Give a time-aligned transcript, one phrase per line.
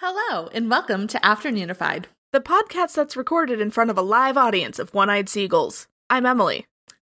[0.00, 2.04] Hello, and welcome to Afternoonified.
[2.32, 5.88] the podcast that's recorded in front of a live audience of one eyed seagulls.
[6.08, 6.66] I'm Emily.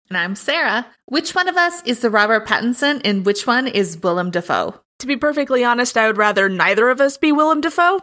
[0.09, 0.87] And I'm Sarah.
[1.05, 4.81] Which one of us is the Robert Pattinson and which one is Willem Dafoe?
[4.97, 7.99] To be perfectly honest, I would rather neither of us be Willem Dafoe.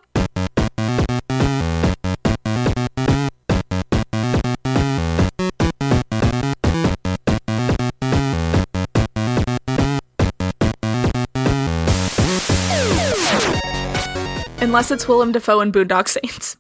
[14.77, 16.59] Unless it's Willem Dafoe and Boondock Saints.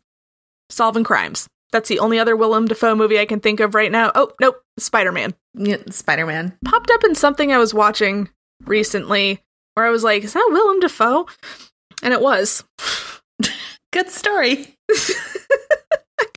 [0.70, 1.48] Solving crimes.
[1.70, 4.10] That's the only other Willem Dafoe movie I can think of right now.
[4.14, 5.34] Oh, nope, Spider Man.
[5.52, 6.56] Yeah, Spider Man.
[6.64, 8.30] Popped up in something I was watching
[8.64, 9.42] recently
[9.74, 11.26] where I was like, is that Willem Dafoe?
[12.02, 12.64] And it was.
[13.92, 14.74] Good story.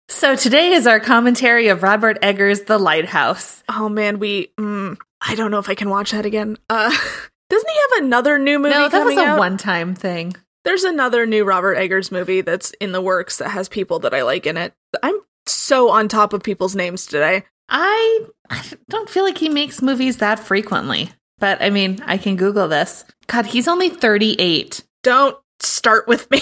[0.09, 3.63] so today is our commentary of Robert Eggers' The Lighthouse.
[3.69, 4.51] Oh man, we.
[4.59, 6.57] Mm, I don't know if I can watch that again.
[6.69, 6.89] Uh,
[7.49, 9.39] doesn't he have another new movie No, that was a out?
[9.39, 10.35] one time thing.
[10.69, 14.21] There's another new Robert Eggers movie that's in the works that has people that I
[14.21, 14.71] like in it.
[15.01, 17.43] I'm so on top of people's names today.
[17.67, 21.09] I, I don't feel like he makes movies that frequently.
[21.39, 23.03] But I mean, I can Google this.
[23.25, 24.83] God, he's only 38.
[25.01, 26.39] Don't start with me.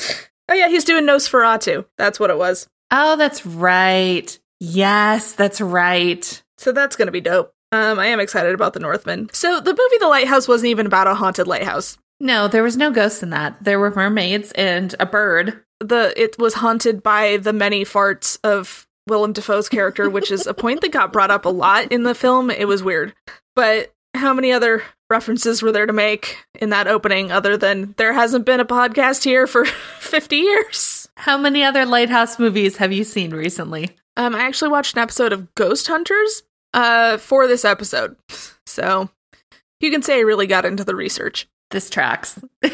[0.48, 1.84] oh yeah, he's doing Nosferatu.
[1.98, 2.68] That's what it was.
[2.90, 4.38] Oh, that's right.
[4.60, 6.42] Yes, that's right.
[6.56, 7.52] So that's gonna be dope.
[7.70, 9.28] Um, I am excited about The Northman.
[9.34, 11.98] So the movie The Lighthouse wasn't even about a haunted lighthouse.
[12.20, 13.62] No, there was no ghosts in that.
[13.62, 15.62] There were mermaids and a bird.
[15.80, 20.52] the it was haunted by the many farts of Willem Dafoe's character, which is a
[20.54, 22.50] point that got brought up a lot in the film.
[22.50, 23.14] It was weird.
[23.54, 28.12] But how many other references were there to make in that opening other than there
[28.12, 29.64] hasn't been a podcast here for
[30.00, 31.08] 50 years?
[31.16, 33.96] How many other lighthouse movies have you seen recently?
[34.16, 36.42] Um I actually watched an episode of Ghost Hunters
[36.74, 38.16] uh for this episode.
[38.66, 39.08] So
[39.80, 41.46] you can say I really got into the research.
[41.70, 42.38] This tracks.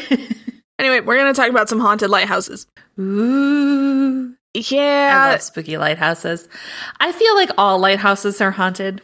[0.77, 2.67] Anyway, we're going to talk about some haunted lighthouses.
[2.99, 4.35] Ooh.
[4.53, 5.23] Yeah.
[5.27, 6.47] I love spooky lighthouses.
[6.99, 9.01] I feel like all lighthouses are haunted.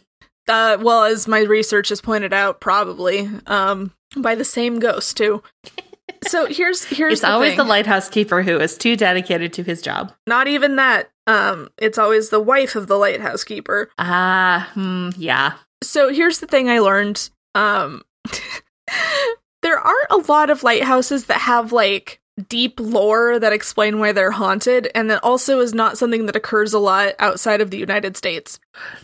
[0.49, 5.41] Uh, well, as my research has pointed out, probably um, by the same ghost too.
[6.27, 7.57] So here's here's it's the always thing.
[7.57, 10.13] the lighthouse keeper who is too dedicated to his job.
[10.27, 11.09] Not even that.
[11.25, 13.89] Um, it's always the wife of the lighthouse keeper.
[13.97, 15.53] Ah, hmm, yeah.
[15.81, 17.29] So here's the thing I learned.
[17.55, 18.03] Um,
[19.61, 24.31] there aren't a lot of lighthouses that have like deep lore that explain why they're
[24.31, 28.17] haunted, and that also is not something that occurs a lot outside of the United
[28.17, 28.59] States.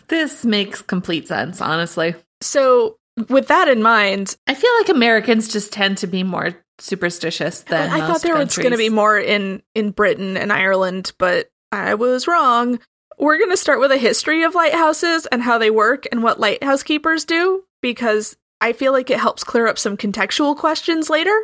[0.08, 2.14] This makes complete sense, honestly.
[2.40, 2.98] So
[3.28, 7.90] with that in mind, I feel like Americans just tend to be more superstitious than
[7.90, 11.94] I thought there was going to be more in in Britain and Ireland, but I
[11.94, 12.78] was wrong.
[13.18, 16.38] We're going to start with a history of lighthouses and how they work and what
[16.38, 21.36] lighthouse keepers do because I feel like it helps clear up some contextual questions later.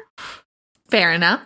[0.90, 1.42] Fair enough.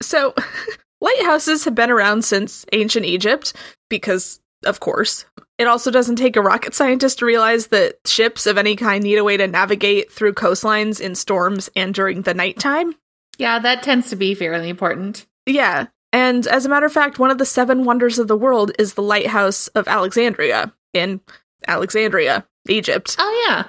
[0.00, 0.34] So,
[1.00, 3.52] lighthouses have been around since ancient Egypt
[3.88, 5.24] because of course.
[5.58, 9.16] It also doesn't take a rocket scientist to realize that ships of any kind need
[9.16, 12.94] a way to navigate through coastlines in storms and during the nighttime.
[13.38, 15.26] Yeah, that tends to be fairly important.
[15.46, 15.86] Yeah.
[16.12, 18.94] And as a matter of fact, one of the seven wonders of the world is
[18.94, 21.20] the Lighthouse of Alexandria in
[21.66, 23.16] Alexandria, Egypt.
[23.18, 23.64] Oh yeah.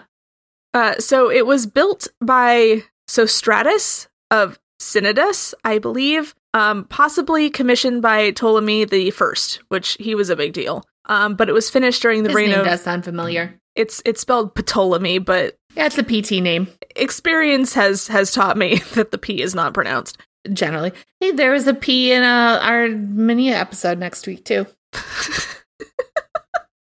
[0.73, 8.31] Uh, so it was built by Sostratus of Cnidus, I believe, um, possibly commissioned by
[8.31, 10.83] Ptolemy the First, which he was a big deal.
[11.05, 13.59] Um, but it was finished during the His reign name of does sound familiar.
[13.75, 18.77] it's it's spelled Ptolemy, but Yeah, it's a PT name experience has has taught me
[18.93, 20.17] that the P is not pronounced.
[20.53, 20.91] generally.
[21.19, 24.67] Hey, there is a P in uh, our mini episode next week too.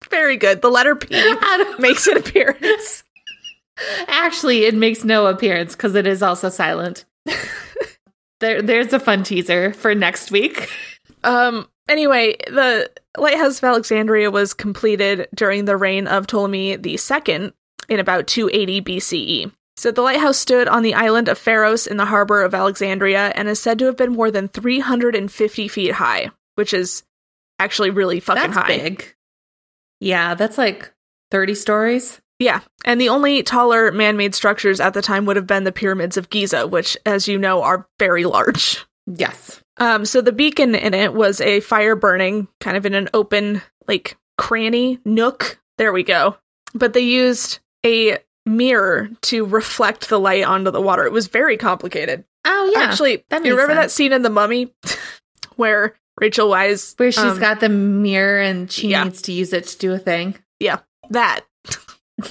[0.10, 0.62] Very good.
[0.62, 1.36] The letter P
[1.80, 3.04] makes an appearance.
[4.08, 7.06] Actually, it makes no appearance because it is also silent.
[8.40, 10.70] there, there's a fun teaser for next week.
[11.24, 11.68] Um.
[11.88, 17.52] Anyway, the Lighthouse of Alexandria was completed during the reign of Ptolemy II
[17.90, 19.52] in about 280 BCE.
[19.78, 23.50] So the lighthouse stood on the island of Pharos in the harbor of Alexandria and
[23.50, 27.04] is said to have been more than 350 feet high, which is
[27.60, 28.68] actually really fucking That's high.
[28.68, 29.16] big.
[30.00, 30.94] Yeah, that's like
[31.32, 32.22] 30 stories.
[32.40, 36.18] Yeah, and the only taller man-made structures at the time would have been the pyramids
[36.18, 38.86] of Giza, which, as you know, are very large.
[39.08, 39.62] Yes.
[39.78, 43.62] Um, so the beacon in it was a fire burning kind of in an open,
[43.88, 45.60] like, cranny nook.
[45.78, 46.38] There we go.
[46.74, 51.06] But they used a mirror to reflect the light onto the water.
[51.06, 52.24] It was very complicated.
[52.46, 52.84] Oh yeah.
[52.84, 54.74] Actually, that you remember that scene in The Mummy
[55.56, 59.04] where Rachel Weisz, where she's um, got the mirror and she yeah.
[59.04, 60.36] needs to use it to do a thing.
[60.60, 60.80] Yeah,
[61.10, 61.42] that,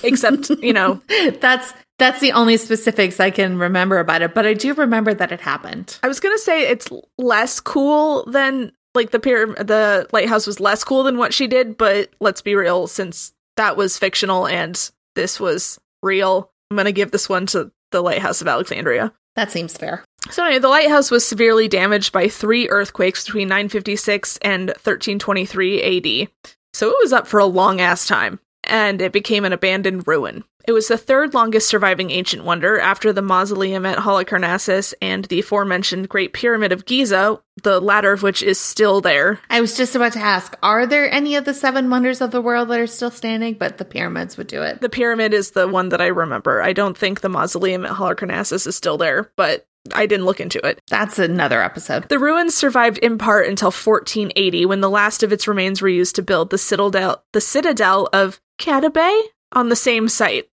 [0.03, 1.01] except you know,
[1.41, 5.33] That's That's the only specifics I can remember about it, but I do remember that
[5.33, 5.99] it happened.
[6.03, 6.89] I was gonna say it's
[7.19, 11.77] less cool than like the pyram- the lighthouse was less cool than what she did,
[11.77, 17.11] but let's be real, since that was fictional and this was real, I'm gonna give
[17.11, 19.13] this one to the lighthouse of Alexandria.
[19.37, 20.05] That seems fair.
[20.31, 25.83] So anyway, the lighthouse was severely damaged by three earthquakes between 956 and 1323
[26.23, 26.29] AD.
[26.73, 30.44] So it was up for a long ass time, and it became an abandoned ruin.
[30.66, 35.40] It was the third longest surviving ancient wonder after the mausoleum at Halicarnassus and the
[35.40, 39.38] aforementioned Great Pyramid of Giza, the latter of which is still there.
[39.50, 42.40] I was just about to ask, are there any of the seven wonders of the
[42.40, 43.55] world that are still standing?
[43.55, 44.81] But the pyramids would do it.
[44.81, 46.62] The pyramid is the one that I remember.
[46.62, 50.65] I don't think the mausoleum at Halicarnassus is still there, but I didn't look into
[50.67, 50.81] it.
[50.89, 52.09] That's another episode.
[52.09, 56.15] The ruins survived in part until 1480 when the last of its remains were used
[56.17, 59.21] to build the citadel the citadel of Qaitbay
[59.53, 60.49] on the same site.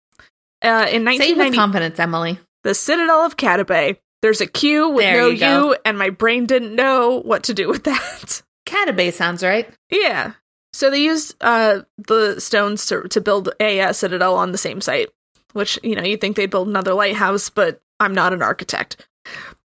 [0.62, 2.38] Uh, in Say with 1990, confidence, Emily.
[2.64, 3.98] the citadel of Qaitbay.
[4.22, 5.46] There's a Q with There no you.
[5.46, 8.42] U, and my brain didn't know what to do with that.
[8.66, 9.68] Catabay sounds right.
[9.90, 10.32] yeah.
[10.72, 14.80] So they used uh, the stones to, to build a uh, citadel on the same
[14.82, 15.08] site,
[15.54, 19.06] which, you know, you'd think they'd build another lighthouse, but I'm not an architect.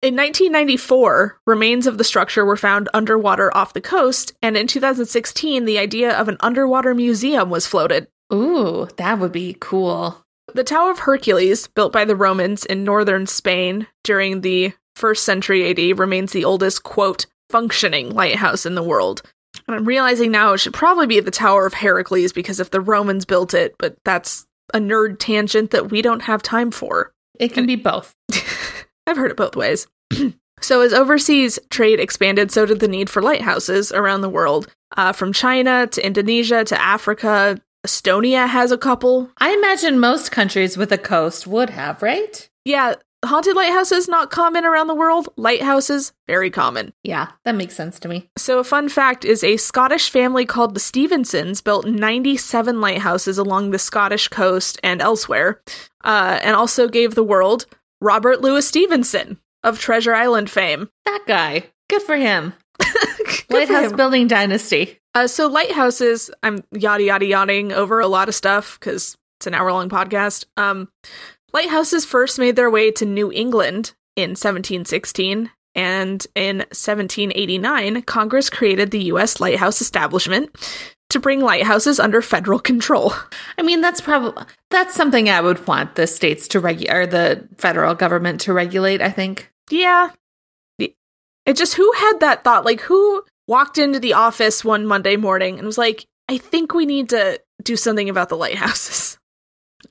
[0.02, 5.66] In 1994, remains of the structure were found underwater off the coast, and in 2016,
[5.66, 8.08] the idea of an underwater museum was floated.
[8.34, 10.24] Ooh, that would be cool.
[10.54, 15.70] The Tower of Hercules, built by the Romans in northern Spain during the first century
[15.70, 19.22] AD, remains the oldest, quote, functioning lighthouse in the world.
[19.68, 22.82] And I'm realizing now it should probably be the Tower of Heracles because if the
[22.82, 27.12] Romans built it, but that's a nerd tangent that we don't have time for.
[27.40, 28.16] It can be both.
[29.10, 29.88] I've heard it both ways.
[30.62, 34.68] so, as overseas trade expanded, so did the need for lighthouses around the world.
[34.96, 39.32] Uh, from China to Indonesia to Africa, Estonia has a couple.
[39.38, 42.50] I imagine most countries with a coast would have, right?
[42.66, 42.96] Yeah,
[43.26, 45.30] haunted lighthouses not common around the world.
[45.38, 46.94] Lighthouses very common.
[47.04, 48.30] Yeah, that makes sense to me.
[48.38, 53.72] So, a fun fact is a Scottish family called the Stevensons built 97 lighthouses along
[53.72, 55.62] the Scottish coast and elsewhere,
[56.04, 57.66] uh, and also gave the world
[58.02, 60.90] Robert Louis Stevenson of Treasure Island fame.
[61.06, 61.64] That guy.
[61.90, 62.54] Good for him.
[62.78, 62.88] Good
[63.48, 63.98] for Lighthouse him.
[63.98, 65.00] building dynasty.
[65.16, 69.56] Uh, so lighthouses, I'm yada yada yading over a lot of stuff because it's an
[69.56, 70.46] hour long podcast.
[70.56, 70.88] Um,
[71.52, 78.92] lighthouses first made their way to New England in 1716, and in 1789, Congress created
[78.92, 79.40] the U.S.
[79.40, 80.56] Lighthouse Establishment
[81.10, 83.14] to bring lighthouses under federal control.
[83.58, 87.48] I mean, that's probably that's something I would want the states to regulate or the
[87.58, 89.02] federal government to regulate.
[89.02, 89.52] I think.
[89.70, 90.12] Yeah,
[91.50, 92.66] it just who had that thought?
[92.66, 96.86] Like who walked into the office one Monday morning and was like, "I think we
[96.86, 99.18] need to do something about the lighthouses."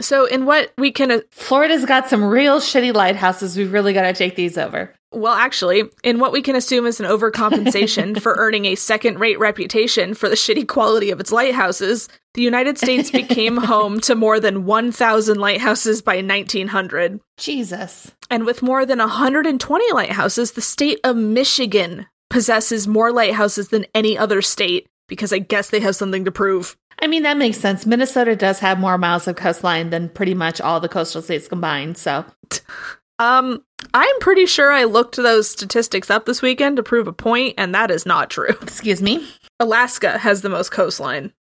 [0.01, 3.57] So, in what we can uh, Florida's got some real shitty lighthouses.
[3.57, 4.95] We've really got to take these over.
[5.11, 9.39] Well, actually, in what we can assume is an overcompensation for earning a second rate
[9.39, 14.39] reputation for the shitty quality of its lighthouses, the United States became home to more
[14.39, 17.21] than 1,000 lighthouses by 1900.
[17.39, 18.13] Jesus.
[18.31, 24.19] And with more than 120 lighthouses, the state of Michigan possesses more lighthouses than any
[24.19, 26.77] other state because I guess they have something to prove.
[27.01, 27.87] I mean, that makes sense.
[27.87, 31.97] Minnesota does have more miles of coastline than pretty much all the coastal states combined.
[31.97, 32.25] So,
[33.19, 37.55] Um, I'm pretty sure I looked those statistics up this weekend to prove a point,
[37.59, 38.55] and that is not true.
[38.63, 39.29] excuse me.
[39.61, 41.33] Alaska has the most coastline.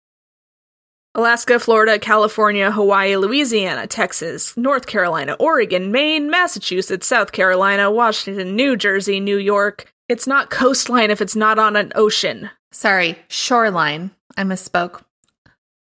[1.15, 8.75] Alaska, Florida, California, Hawaii, Louisiana, Texas, North Carolina, Oregon, Maine, Massachusetts, South Carolina, Washington, New
[8.75, 9.91] Jersey, New York.
[10.09, 12.51] It's not coastline if it's not on an ocean.
[12.71, 14.11] Sorry, shoreline.
[14.37, 15.01] I misspoke.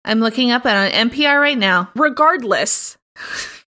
[0.05, 1.91] I'm looking up at on NPR right now.
[1.97, 2.97] Regardless,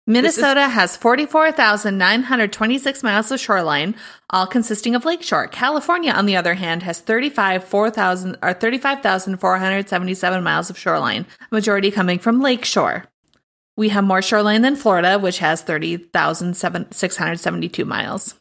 [0.06, 3.94] Minnesota has 44,926 miles of shoreline,
[4.28, 5.48] all consisting of lakeshore.
[5.48, 12.18] California, on the other hand, has 35 4,000 or 35,477 miles of shoreline, majority coming
[12.18, 13.06] from lakeshore.
[13.76, 18.34] We have more shoreline than Florida, which has 30,672 miles.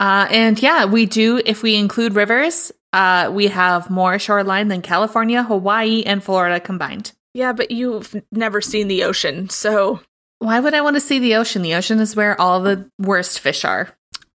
[0.00, 4.80] Uh, and yeah, we do, if we include rivers, uh, we have more shoreline than
[4.82, 7.12] California, Hawaii, and Florida combined.
[7.34, 10.00] yeah, but you've never seen the ocean, so
[10.38, 11.62] Why would I want to see the ocean?
[11.62, 13.88] The ocean is where all the worst fish are.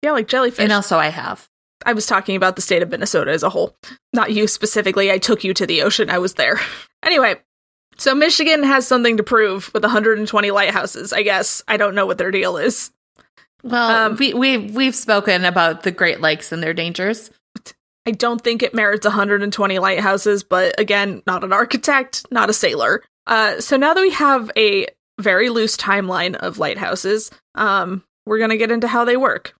[0.02, 0.62] yeah, like jellyfish.
[0.62, 1.48] And also, I have.
[1.84, 3.74] I was talking about the state of Minnesota as a whole,
[4.12, 5.10] not you specifically.
[5.10, 6.10] I took you to the ocean.
[6.10, 6.58] I was there.
[7.02, 7.34] Anyway,
[7.96, 11.14] so Michigan has something to prove with 120 lighthouses.
[11.14, 12.90] I guess I don't know what their deal is.
[13.64, 17.30] Well, Um, we, we, we've spoken about the Great Lakes and their dangers.
[18.06, 23.02] I don't think it merits 120 lighthouses, but again, not an architect, not a sailor.
[23.26, 24.86] Uh, so now that we have a
[25.20, 27.30] very loose timeline of lighthouses.
[27.54, 29.54] Um, we're going to get into how they work,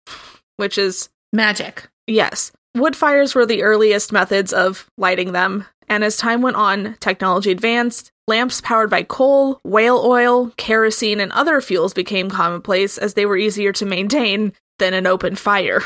[0.57, 1.88] which is Magic.
[2.07, 2.52] yes.
[2.76, 7.50] Wood fires were the earliest methods of lighting them, and as time went on, technology
[7.50, 8.12] advanced.
[8.29, 13.37] Lamps powered by coal, whale oil, kerosene, and other fuels became commonplace as they were
[13.37, 15.81] easier to maintain than an open fire.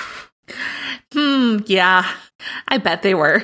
[1.14, 2.06] Hmm, yeah.
[2.68, 3.42] I bet they were.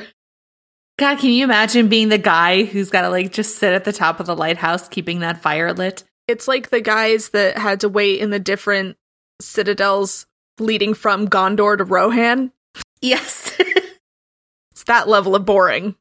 [0.99, 3.93] God, can you imagine being the guy who's got to like just sit at the
[3.93, 6.05] top of the lighthouse keeping that fire lit?
[6.31, 8.97] It's like the guys that had to wait in the different
[9.41, 10.27] citadels
[10.59, 12.53] leading from Gondor to Rohan.
[13.01, 13.57] Yes.
[14.73, 15.95] It's that level of boring.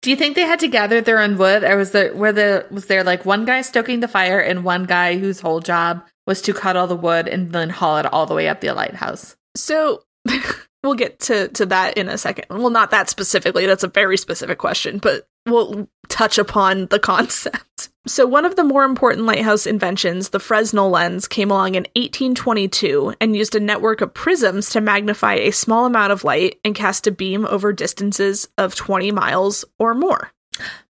[0.00, 2.64] Do you think they had to gather their own wood, or was there were the
[2.70, 6.40] was there like one guy stoking the fire and one guy whose whole job was
[6.42, 9.34] to cut all the wood and then haul it all the way up the lighthouse?
[9.56, 10.04] So
[10.84, 12.44] we'll get to, to that in a second.
[12.50, 13.66] Well, not that specifically.
[13.66, 17.64] That's a very specific question, but we'll touch upon the concept.
[18.06, 23.14] So, one of the more important lighthouse inventions, the Fresnel lens, came along in 1822
[23.18, 27.06] and used a network of prisms to magnify a small amount of light and cast
[27.06, 30.30] a beam over distances of 20 miles or more.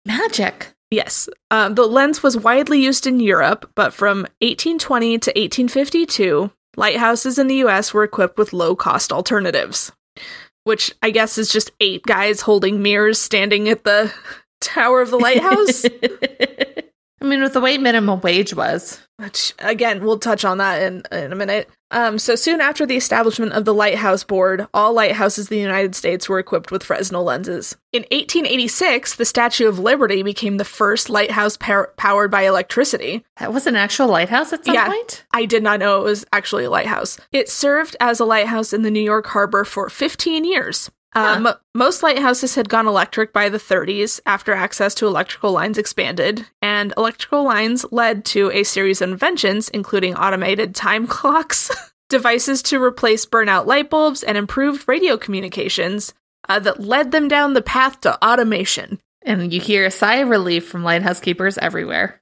[0.06, 0.72] Magic.
[0.90, 1.28] Yes.
[1.50, 7.46] Um, the lens was widely used in Europe, but from 1820 to 1852, lighthouses in
[7.46, 9.92] the US were equipped with low cost alternatives,
[10.64, 14.12] which I guess is just eight guys holding mirrors standing at the
[14.62, 15.84] tower of the lighthouse.
[17.22, 19.00] I mean, with the way minimum wage was.
[19.18, 21.70] Which, again, we'll touch on that in, in a minute.
[21.92, 25.94] Um, so, soon after the establishment of the Lighthouse Board, all lighthouses in the United
[25.94, 27.76] States were equipped with Fresnel lenses.
[27.92, 33.24] In 1886, the Statue of Liberty became the first lighthouse power- powered by electricity.
[33.38, 34.88] That was an actual lighthouse at some Yeah.
[34.88, 35.24] point?
[35.32, 37.20] I did not know it was actually a lighthouse.
[37.30, 40.90] It served as a lighthouse in the New York harbor for 15 years.
[41.14, 46.46] Um, most lighthouses had gone electric by the 30s after access to electrical lines expanded,
[46.62, 51.70] and electrical lines led to a series of inventions, including automated time clocks,
[52.08, 56.14] devices to replace burnout light bulbs, and improved radio communications
[56.48, 58.98] uh, that led them down the path to automation.
[59.24, 62.20] And you hear a sigh of relief from lighthouse keepers everywhere.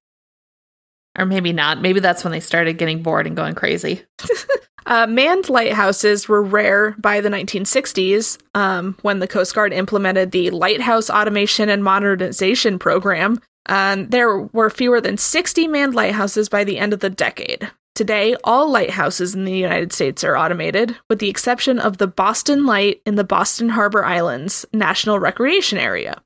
[1.18, 1.80] Or maybe not.
[1.80, 4.02] Maybe that's when they started getting bored and going crazy.
[4.86, 10.50] Uh, manned lighthouses were rare by the 1960s um, when the Coast Guard implemented the
[10.50, 13.40] Lighthouse Automation and Modernization Program.
[13.66, 17.70] Um, there were fewer than 60 manned lighthouses by the end of the decade.
[17.94, 22.64] Today, all lighthouses in the United States are automated, with the exception of the Boston
[22.64, 26.22] Light in the Boston Harbor Islands National Recreation Area,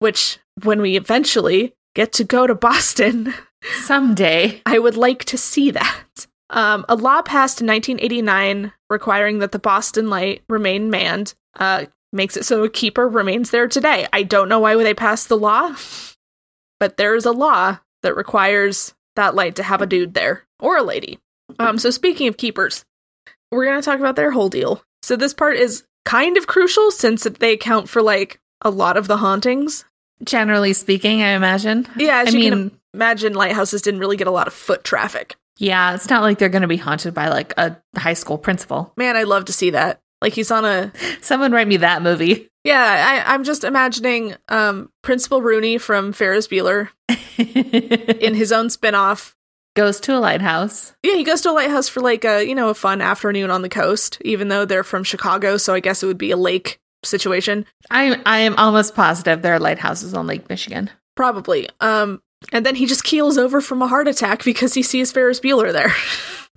[0.00, 3.32] which, when we eventually get to go to Boston,
[3.82, 4.62] Someday.
[4.66, 6.04] I would like to see that.
[6.50, 12.36] Um, a law passed in 1989 requiring that the Boston Light remain manned uh, makes
[12.36, 14.06] it so a keeper remains there today.
[14.12, 15.74] I don't know why they passed the law,
[16.80, 20.76] but there is a law that requires that light to have a dude there or
[20.76, 21.18] a lady.
[21.58, 22.84] Um, so speaking of keepers,
[23.50, 24.82] we're going to talk about their whole deal.
[25.02, 29.08] So this part is kind of crucial since they account for like a lot of
[29.08, 29.84] the hauntings.
[30.24, 31.86] Generally speaking, I imagine.
[31.96, 35.36] Yeah, I mean, imagine, lighthouses didn't really get a lot of foot traffic.
[35.58, 38.92] Yeah, it's not like they're going to be haunted by like a high school principal.
[38.96, 40.00] Man, I'd love to see that.
[40.22, 42.48] Like he's on a Someone write me that movie.
[42.64, 43.24] yeah.
[43.26, 46.88] I, I'm just imagining um Principal Rooney from Ferris Bueller
[47.38, 49.34] in his own spinoff.
[49.76, 50.92] Goes to a lighthouse.
[51.04, 53.62] Yeah, he goes to a lighthouse for like a you know a fun afternoon on
[53.62, 54.18] the coast.
[54.24, 57.64] Even though they're from Chicago, so I guess it would be a lake situation.
[57.90, 60.90] I I am almost positive there are lighthouses on Lake Michigan.
[61.14, 61.68] Probably.
[61.80, 65.40] Um, and then he just keels over from a heart attack because he sees Ferris
[65.40, 65.92] Bueller there.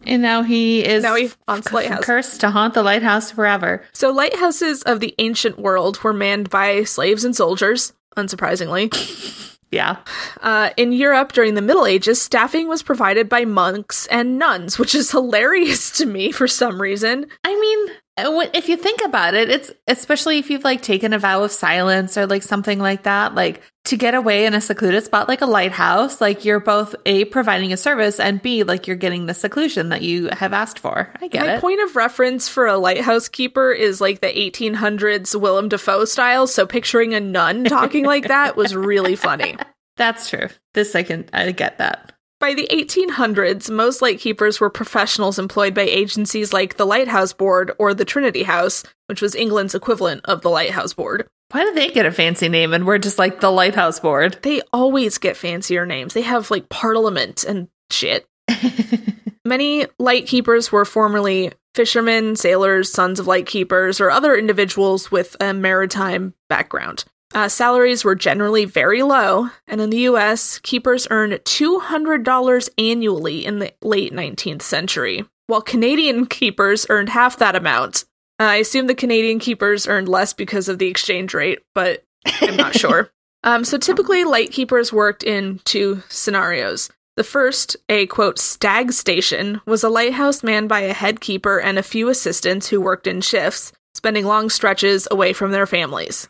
[0.06, 2.04] And now he is Now he haunts the lighthouse.
[2.04, 3.84] cursed to haunt the lighthouse forever.
[3.94, 7.94] So lighthouses of the ancient world were manned by slaves and soldiers.
[8.18, 8.90] Unsurprisingly.
[9.72, 10.00] Yeah.
[10.42, 14.94] Uh, in Europe during the Middle Ages, staffing was provided by monks and nuns, which
[14.94, 17.26] is hilarious to me for some reason.
[17.46, 21.20] I mean, uh, if you think about it, it's especially if you've like taken a
[21.20, 25.04] vow of silence or like something like that, like to get away in a secluded
[25.04, 28.96] spot like a lighthouse, like you're both A, providing a service, and B, like you're
[28.96, 31.12] getting the seclusion that you have asked for.
[31.20, 31.62] I get My it.
[31.62, 36.66] point of reference for a lighthouse keeper is like the 1800s Willem Dafoe style, so
[36.68, 39.58] picturing a nun talking like that was really funny.
[39.98, 40.48] That's true.
[40.74, 42.14] This I can, I get that.
[42.40, 47.94] By the 1800s, most lightkeepers were professionals employed by agencies like the Lighthouse Board or
[47.94, 51.28] the Trinity House, which was England's equivalent of the Lighthouse Board.
[51.52, 54.40] Why do they get a fancy name and we're just like the lighthouse board?
[54.42, 56.14] They always get fancier names.
[56.14, 58.26] They have like Parliament and shit.
[59.46, 66.34] Many lightkeepers were formerly fishermen, sailors, sons of lightkeepers, or other individuals with a maritime
[66.48, 67.04] background.
[67.34, 73.60] Uh, salaries were generally very low, and in the US, keepers earned $200 annually in
[73.60, 78.06] the late 19th century, while Canadian keepers earned half that amount.
[78.46, 82.04] I assume the Canadian keepers earned less because of the exchange rate, but
[82.42, 83.10] I'm not sure.
[83.44, 86.92] Um, so typically, lightkeepers worked in two scenarios.
[87.18, 91.80] The first, a quote, stag station, was a lighthouse manned by a head keeper and
[91.80, 96.30] a few assistants who worked in shifts, spending long stretches away from their families.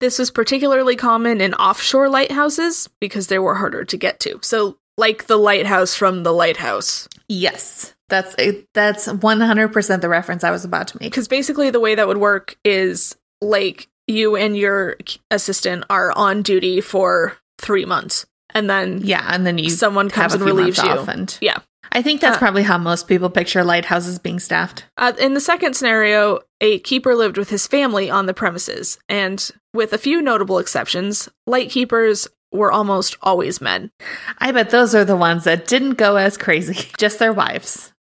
[0.00, 4.40] This was particularly common in offshore lighthouses because they were harder to get to.
[4.42, 7.08] So, like the lighthouse from the lighthouse.
[7.28, 7.94] Yes.
[8.10, 8.34] That's
[8.74, 11.10] that's 100% the reference I was about to make.
[11.10, 14.96] Because basically, the way that would work is like you and your
[15.30, 20.34] assistant are on duty for three months, and then Yeah, and then you someone comes
[20.34, 20.88] and relieves you.
[20.90, 21.58] off and Yeah.
[21.92, 24.84] I think that's Uh, probably how most people picture lighthouses being staffed.
[24.96, 29.50] Uh, in the second scenario, a keeper lived with his family on the premises, and
[29.74, 33.90] with a few notable exceptions, light keepers were almost always men.
[34.38, 37.92] I bet those are the ones that didn't go as crazy, just their wives.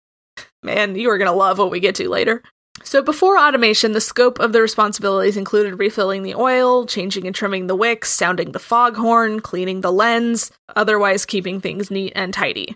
[0.64, 2.44] Man, you are going to love what we get to later.
[2.84, 7.68] So, before automation, the scope of the responsibilities included refilling the oil, changing and trimming
[7.68, 12.76] the wicks, sounding the foghorn, cleaning the lens, otherwise keeping things neat and tidy.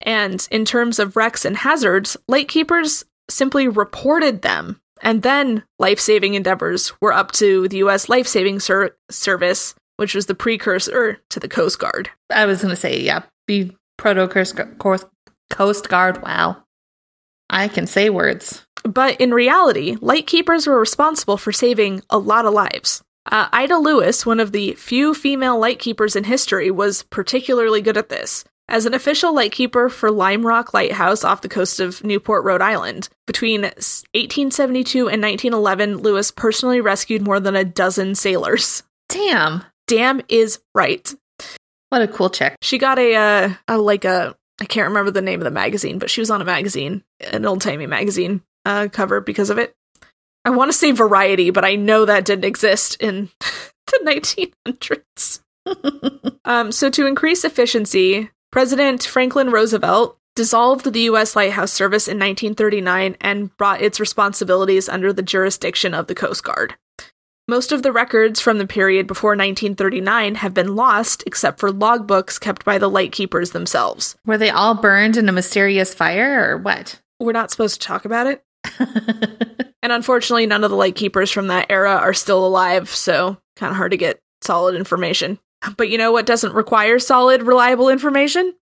[0.00, 6.34] And in terms of wrecks and hazards, lightkeepers simply reported them, and then life saving
[6.34, 8.08] endeavors were up to the U.S.
[8.08, 12.10] Life Saving Ser- Service, which was the precursor to the Coast Guard.
[12.30, 14.56] I was going to say, yeah, be proto Coast
[15.88, 16.22] Guard.
[16.22, 16.63] Wow.
[17.54, 18.66] I can say words.
[18.82, 23.02] But in reality, lightkeepers were responsible for saving a lot of lives.
[23.30, 28.08] Uh, Ida Lewis, one of the few female lightkeepers in history, was particularly good at
[28.08, 28.44] this.
[28.68, 33.08] As an official lightkeeper for Lime Rock Lighthouse off the coast of Newport, Rhode Island,
[33.26, 38.82] between 1872 and 1911, Lewis personally rescued more than a dozen sailors.
[39.08, 39.64] Damn.
[39.86, 41.14] Damn is right.
[41.90, 42.56] What a cool chick.
[42.62, 45.98] She got a, uh, a like a I can't remember the name of the magazine,
[45.98, 49.74] but she was on a magazine, an old timey magazine uh, cover because of it.
[50.44, 53.30] I want to say Variety, but I know that didn't exist in
[53.86, 55.40] the 1900s.
[56.44, 61.34] um, so, to increase efficiency, President Franklin Roosevelt dissolved the U.S.
[61.34, 66.74] Lighthouse Service in 1939 and brought its responsibilities under the jurisdiction of the Coast Guard.
[67.46, 72.40] Most of the records from the period before 1939 have been lost, except for logbooks
[72.40, 74.16] kept by the lightkeepers themselves.
[74.24, 77.00] Were they all burned in a mysterious fire or what?
[77.20, 78.42] We're not supposed to talk about it.
[79.84, 83.76] And unfortunately, none of the lightkeepers from that era are still alive, so kind of
[83.76, 85.38] hard to get solid information.
[85.76, 88.54] But you know what doesn't require solid, reliable information?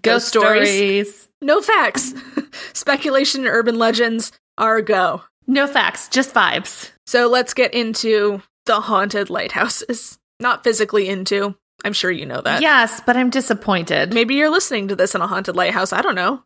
[0.00, 1.28] Ghost stories.
[1.42, 2.14] No facts.
[2.72, 5.22] Speculation and urban legends are a go.
[5.46, 6.92] No facts, just vibes.
[7.10, 10.16] So let's get into the haunted lighthouses.
[10.38, 11.56] Not physically into.
[11.84, 12.62] I'm sure you know that.
[12.62, 14.14] yes, but I'm disappointed.
[14.14, 15.92] Maybe you're listening to this in a haunted lighthouse.
[15.92, 16.44] I don't know.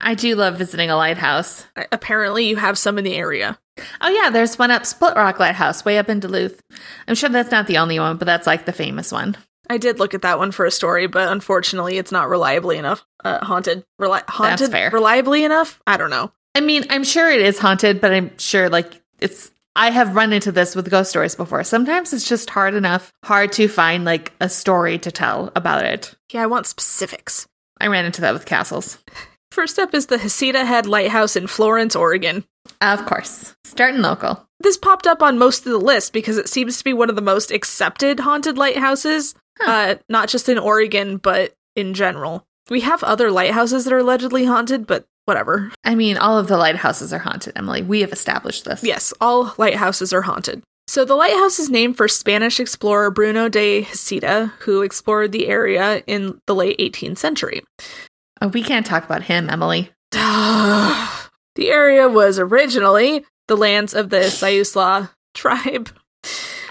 [0.00, 1.66] I do love visiting a lighthouse.
[1.90, 3.58] Apparently, you have some in the area.
[4.00, 6.62] Oh yeah, there's one up Split Rock Lighthouse, way up in Duluth.
[7.08, 9.36] I'm sure that's not the only one, but that's like the famous one.
[9.68, 13.04] I did look at that one for a story, but unfortunately, it's not reliably enough.
[13.24, 14.90] Uh, haunted, Reli- haunted, fair.
[14.90, 15.82] reliably enough.
[15.84, 16.30] I don't know.
[16.54, 20.32] I mean, I'm sure it is haunted, but I'm sure like it's I have run
[20.32, 21.62] into this with ghost stories before.
[21.64, 26.14] Sometimes it's just hard enough, hard to find like a story to tell about it.
[26.32, 27.46] Yeah, I want specifics.
[27.80, 28.98] I ran into that with castles.
[29.52, 32.44] First up is the Heceta Head Lighthouse in Florence, Oregon.
[32.80, 33.54] Of course.
[33.64, 34.46] Starting local.
[34.60, 37.16] This popped up on most of the list because it seems to be one of
[37.16, 42.46] the most accepted haunted lighthouses, uh, not just in Oregon, but in general.
[42.68, 45.72] We have other lighthouses that are allegedly haunted, but whatever.
[45.84, 47.82] I mean, all of the lighthouses are haunted, Emily.
[47.82, 48.82] We have established this.
[48.82, 50.62] Yes, all lighthouses are haunted.
[50.88, 56.02] So the lighthouse is named for Spanish explorer Bruno de Heceta, who explored the area
[56.06, 57.62] in the late 18th century.
[58.40, 59.92] Oh, we can't talk about him, Emily.
[60.10, 61.06] the
[61.58, 65.90] area was originally the lands of the Siuslaw tribe,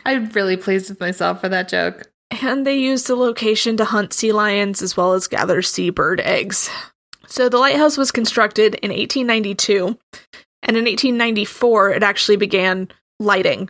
[0.06, 2.04] I'm really pleased with myself for that joke.
[2.32, 6.70] and they used the location to hunt sea lions as well as gather seabird eggs.
[7.30, 9.98] So the lighthouse was constructed in 1892,
[10.64, 12.90] and in 1894 it actually began
[13.20, 13.70] lighting.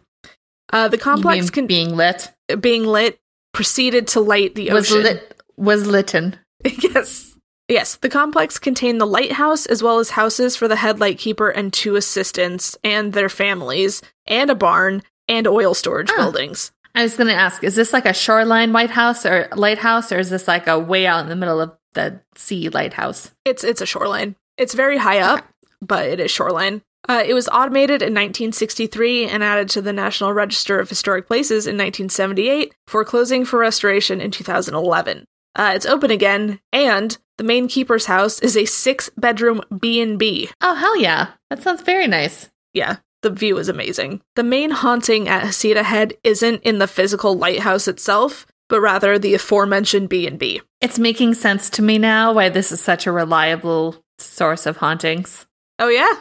[0.71, 3.19] Uh, the complex con- being lit being lit
[3.53, 5.03] proceeded to light the was ocean.
[5.03, 6.37] lit was litten.
[6.63, 7.35] yes.
[7.67, 11.71] Yes, the complex contained the lighthouse as well as houses for the head lightkeeper and
[11.71, 16.17] two assistants and their families, and a barn and oil storage Oh.
[16.17, 16.71] buildings.
[16.95, 20.17] I was going to ask, is this like a shoreline White House or lighthouse, or
[20.17, 23.31] is this like a way out in the middle of the sea lighthouse?
[23.45, 24.35] It's it's a shoreline.
[24.57, 25.47] It's very high up,
[25.81, 26.81] but it is shoreline.
[27.07, 31.65] Uh, it was automated in 1963 and added to the National Register of Historic Places
[31.65, 35.25] in 1978 for closing for restoration in 2011.
[35.55, 40.49] Uh, it's open again, and the main keeper's house is a six-bedroom B&B.
[40.61, 41.29] Oh, hell yeah.
[41.49, 42.49] That sounds very nice.
[42.73, 44.21] Yeah, the view is amazing.
[44.35, 49.33] The main haunting at Heceta Head isn't in the physical lighthouse itself, but rather the
[49.33, 50.61] aforementioned B&B.
[50.79, 55.45] It's making sense to me now why this is such a reliable source of hauntings.
[55.79, 56.13] Oh yeah?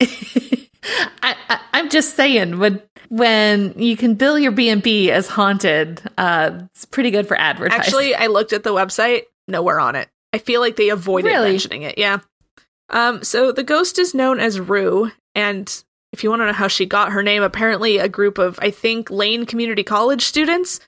[1.22, 5.28] I, I, I'm just saying when when you can bill your B and B as
[5.28, 7.80] haunted, uh, it's pretty good for advertising.
[7.80, 10.08] Actually, I looked at the website, nowhere on it.
[10.32, 11.50] I feel like they avoided Really?
[11.50, 11.98] mentioning it.
[11.98, 12.18] Yeah.
[12.90, 13.22] Um.
[13.24, 16.86] So the ghost is known as Rue, and if you want to know how she
[16.86, 20.80] got her name, apparently a group of I think Lane Community College students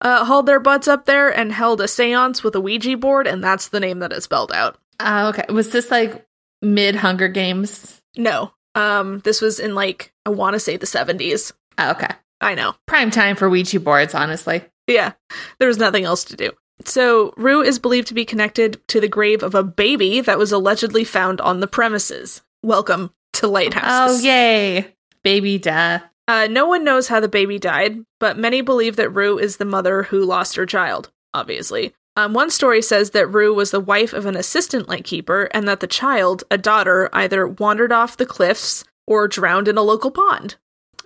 [0.00, 3.42] uh, hauled their butts up there and held a séance with a Ouija board, and
[3.42, 4.76] that's the name that is spelled out.
[5.00, 6.26] Uh, okay, was this like
[6.62, 8.00] mid Hunger Games?
[8.16, 8.52] No.
[8.74, 9.20] Um.
[9.20, 11.52] This was in like I want to say the seventies.
[11.78, 12.74] Oh, okay, I know.
[12.86, 14.14] prime time for Ouija boards.
[14.14, 15.12] Honestly, Yeah,
[15.58, 16.52] there was nothing else to do.
[16.84, 20.52] So, Rue is believed to be connected to the grave of a baby that was
[20.52, 22.42] allegedly found on the premises.
[22.62, 24.20] Welcome to Lighthouse.
[24.20, 26.02] oh yay, baby death.
[26.28, 29.64] Uh, no one knows how the baby died, but many believe that Rue is the
[29.64, 31.94] mother who lost her child, obviously.
[32.16, 35.80] Um, one story says that Rue was the wife of an assistant lightkeeper and that
[35.80, 40.56] the child, a daughter, either wandered off the cliffs or drowned in a local pond.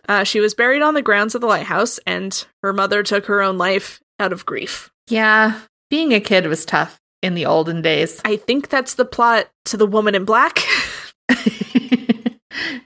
[0.09, 3.43] Uh, she was buried on the grounds of the lighthouse, and her mother took her
[3.43, 4.91] own life out of grief.
[5.09, 8.21] Yeah, being a kid was tough in the olden days.
[8.25, 10.59] I think that's the plot to The Woman in Black.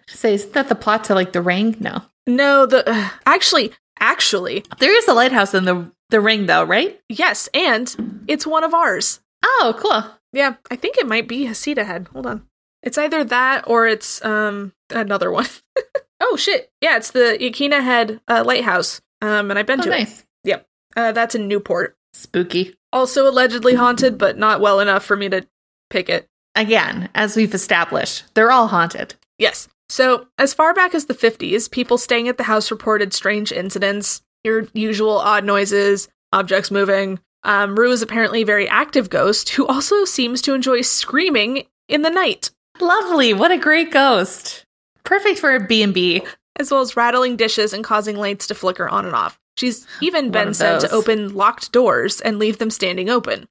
[0.08, 1.76] Say, is that the plot to like the ring?
[1.80, 6.64] No, no, the uh, actually, actually, there is a lighthouse in the the ring, though,
[6.64, 7.00] right?
[7.08, 9.20] yes, and it's one of ours.
[9.44, 10.04] Oh, cool.
[10.32, 12.08] Yeah, I think it might be Heceta Head.
[12.12, 12.46] Hold on.
[12.82, 15.46] It's either that or it's um another one.
[16.20, 16.70] oh shit.
[16.80, 19.00] Yeah, it's the Yaquina Head uh, Lighthouse.
[19.22, 20.20] Um and I've been Oh, to nice.
[20.20, 20.26] it.
[20.44, 20.66] Yep.
[20.96, 21.96] Uh that's in Newport.
[22.12, 22.74] Spooky.
[22.92, 25.46] Also allegedly haunted, but not well enough for me to
[25.90, 26.28] pick it.
[26.54, 29.14] Again, as we've established, they're all haunted.
[29.38, 29.68] Yes.
[29.88, 34.22] So, as far back as the 50s, people staying at the house reported strange incidents,
[34.42, 37.20] your usual odd noises, objects moving.
[37.44, 42.02] Um, Rue is apparently a very active ghost who also seems to enjoy screaming in
[42.02, 43.32] the night, Lovely.
[43.32, 44.64] What a great ghost.
[45.04, 46.22] Perfect for a B&B.
[46.58, 49.38] as well as rattling dishes and causing lights to flicker on and off.
[49.56, 53.46] She's even One been said to open locked doors and leave them standing open.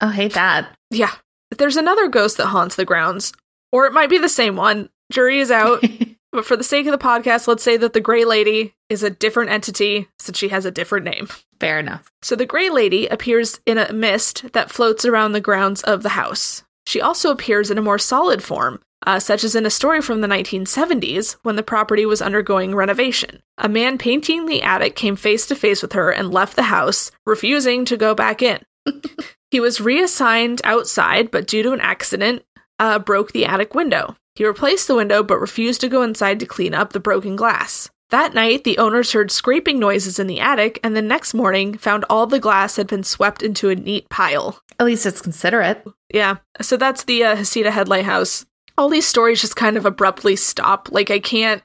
[0.00, 0.74] Oh, hate that.
[0.90, 1.12] Yeah.
[1.56, 3.32] There's another ghost that haunts the grounds,
[3.72, 4.88] or it might be the same one.
[5.10, 5.84] Jury is out.
[6.32, 9.10] But for the sake of the podcast, let's say that the Grey Lady is a
[9.10, 11.28] different entity since she has a different name.
[11.58, 12.10] Fair enough.
[12.22, 16.10] So the Grey Lady appears in a mist that floats around the grounds of the
[16.10, 16.62] house.
[16.86, 20.20] She also appears in a more solid form, uh, such as in a story from
[20.20, 23.42] the 1970s when the property was undergoing renovation.
[23.58, 27.10] A man painting the attic came face to face with her and left the house,
[27.26, 28.60] refusing to go back in.
[29.50, 32.44] he was reassigned outside, but due to an accident,
[32.78, 34.16] uh, broke the attic window.
[34.40, 37.90] He replaced the window but refused to go inside to clean up the broken glass.
[38.08, 42.06] That night, the owners heard scraping noises in the attic, and the next morning found
[42.08, 44.58] all the glass had been swept into a neat pile.
[44.78, 45.86] At least it's considerate.
[46.10, 48.46] Yeah, so that's the uh, Heceta Head Lighthouse.
[48.78, 50.88] All these stories just kind of abruptly stop.
[50.90, 51.62] Like I can't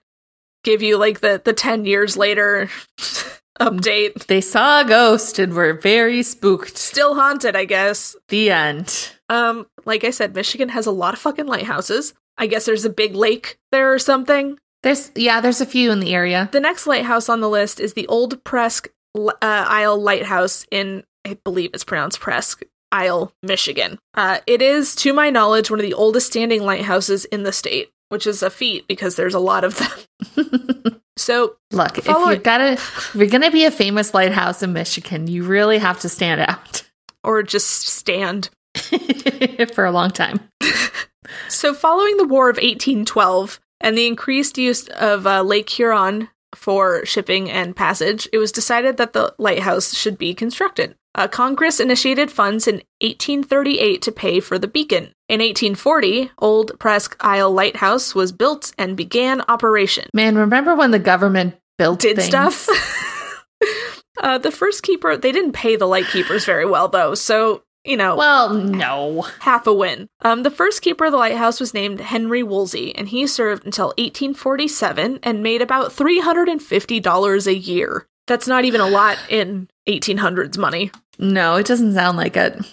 [0.65, 2.69] give you like the the ten years later
[3.57, 4.25] update.
[4.25, 6.77] They saw a ghost and were very spooked.
[6.77, 8.17] Still haunted, I guess.
[8.27, 9.11] The end.
[9.29, 12.13] Um, like I said, Michigan has a lot of fucking lighthouses.
[12.37, 14.57] I guess there's a big lake there or something.
[14.83, 16.49] There's yeah, there's a few in the area.
[16.51, 21.37] The next lighthouse on the list is the Old Presque uh, Isle Lighthouse in, I
[21.43, 23.97] believe it's pronounced Presque Isle, Michigan.
[24.13, 27.91] Uh, it is, to my knowledge, one of the oldest standing lighthouses in the state,
[28.09, 31.01] which is a feat because there's a lot of them.
[31.17, 35.27] so, Look, if you've got to, if you're gonna be a famous lighthouse in Michigan,
[35.27, 36.83] you really have to stand out
[37.23, 38.49] or just stand.
[39.73, 40.39] for a long time.
[41.49, 47.05] So, following the War of 1812 and the increased use of uh, Lake Huron for
[47.05, 50.95] shipping and passage, it was decided that the lighthouse should be constructed.
[51.15, 55.13] Uh, Congress initiated funds in 1838 to pay for the beacon.
[55.29, 60.09] In 1840, Old Presque Isle Lighthouse was built and began operation.
[60.13, 62.27] Man, remember when the government built Did things?
[62.27, 62.69] stuff.
[64.19, 67.97] uh, the first keeper, they didn't pay the light keepers very well, though, so, you
[67.97, 68.15] know.
[68.15, 69.21] Well, no.
[69.39, 70.07] half a win.
[70.21, 73.87] Um, the first keeper of the lighthouse was named Henry Woolsey, and he served until
[73.97, 78.07] 1847 and made about $350 a year.
[78.27, 80.91] That's not even a lot in 1800s money.
[81.19, 82.65] No, it doesn't sound like it.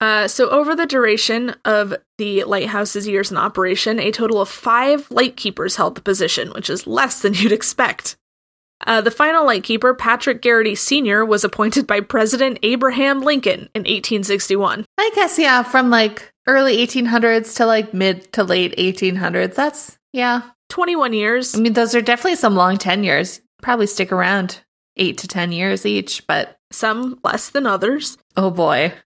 [0.00, 5.10] Uh, so, over the duration of the lighthouse's years in operation, a total of five
[5.10, 8.16] lightkeepers held the position, which is less than you'd expect.
[8.86, 14.84] Uh, the final lightkeeper, Patrick Garrity Sr., was appointed by President Abraham Lincoln in 1861.
[14.98, 19.54] I guess, yeah, from like early 1800s to like mid to late 1800s.
[19.54, 20.42] That's, yeah.
[20.70, 21.54] 21 years.
[21.54, 23.40] I mean, those are definitely some long tenures.
[23.62, 24.60] Probably stick around
[24.96, 28.18] eight to 10 years each, but some less than others.
[28.36, 28.92] Oh boy.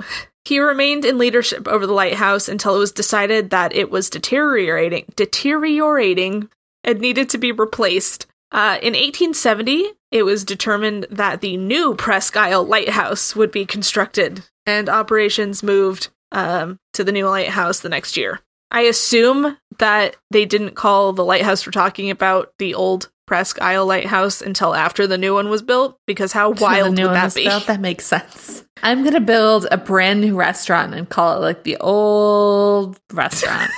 [0.48, 5.04] He remained in leadership over the lighthouse until it was decided that it was deteriorating,
[5.14, 6.48] deteriorating,
[6.82, 8.26] and needed to be replaced.
[8.50, 14.44] Uh, in 1870, it was determined that the new Presque Isle Lighthouse would be constructed,
[14.64, 18.40] and operations moved um, to the new lighthouse the next year.
[18.70, 23.86] I assume that they didn't call the lighthouse we're talking about the old Presque Isle
[23.86, 27.44] Lighthouse until after the new one was built, because how wild would that be?
[27.44, 28.64] Built, that makes sense.
[28.82, 33.70] I'm gonna build a brand new restaurant and call it like the old restaurant.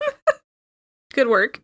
[1.12, 1.60] Good work.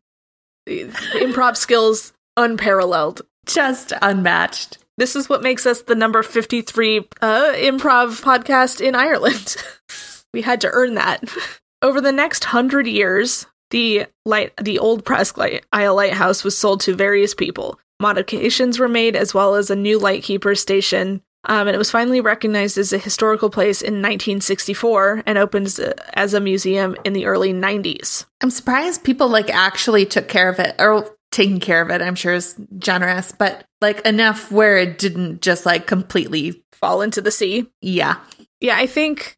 [0.69, 3.22] Improv skills unparalleled.
[3.46, 4.79] Just unmatched.
[4.99, 9.57] This is what makes us the number 53 uh, improv podcast in Ireland.
[10.33, 11.25] we had to earn that.
[11.83, 16.81] Over the next hundred years, the light, the old Presque light, Isle Lighthouse was sold
[16.83, 17.79] to various people.
[18.01, 22.20] Modifications were made, as well as a new lightkeeper station, um, and it was finally
[22.20, 25.79] recognized as a historical place in 1964 and opened
[26.14, 28.27] as a museum in the early 90s.
[28.42, 32.01] I'm surprised people like actually took care of it, or taking care of it.
[32.01, 37.20] I'm sure is generous, but like enough where it didn't just like completely fall into
[37.20, 37.66] the sea.
[37.83, 38.16] Yeah,
[38.59, 38.77] yeah.
[38.79, 39.37] I think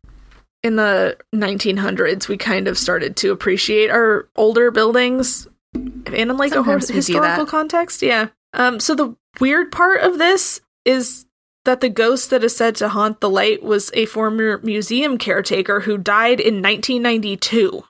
[0.62, 6.90] in the 1900s we kind of started to appreciate our older buildings in like Sometimes
[6.90, 11.26] a historical context yeah um so the weird part of this is
[11.64, 15.78] that the ghost that is said to haunt the light was a former museum caretaker
[15.78, 17.84] who died in 1992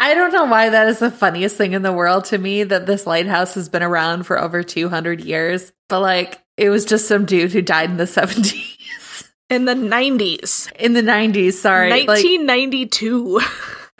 [0.00, 2.86] I don't know why that is the funniest thing in the world to me that
[2.86, 5.72] this lighthouse has been around for over 200 years.
[5.88, 9.28] But like, it was just some dude who died in the 70s.
[9.50, 10.70] In the 90s.
[10.72, 11.90] In the 90s, sorry.
[12.06, 13.38] 1992.
[13.38, 13.46] Like,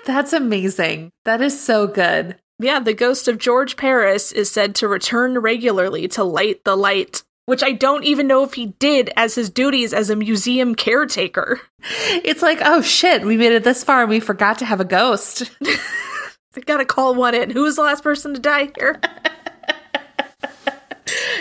[0.05, 1.11] that's amazing.
[1.25, 2.37] That is so good.
[2.59, 7.23] Yeah, the ghost of George Paris is said to return regularly to light the light,
[7.49, 11.59] which I don't even know if he did as his duties as a museum caretaker.
[12.11, 14.85] It's like, oh shit, we made it this far and we forgot to have a
[14.85, 15.51] ghost.
[15.65, 17.49] I gotta call one in.
[17.49, 19.01] Who was the last person to die here?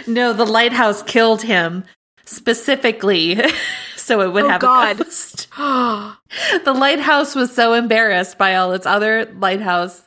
[0.07, 1.83] no, the lighthouse killed him
[2.23, 3.41] specifically.
[3.97, 5.01] so it would oh, have God.
[5.01, 5.49] a ghost.
[5.57, 10.01] the lighthouse was so embarrassed by all its other lighthouse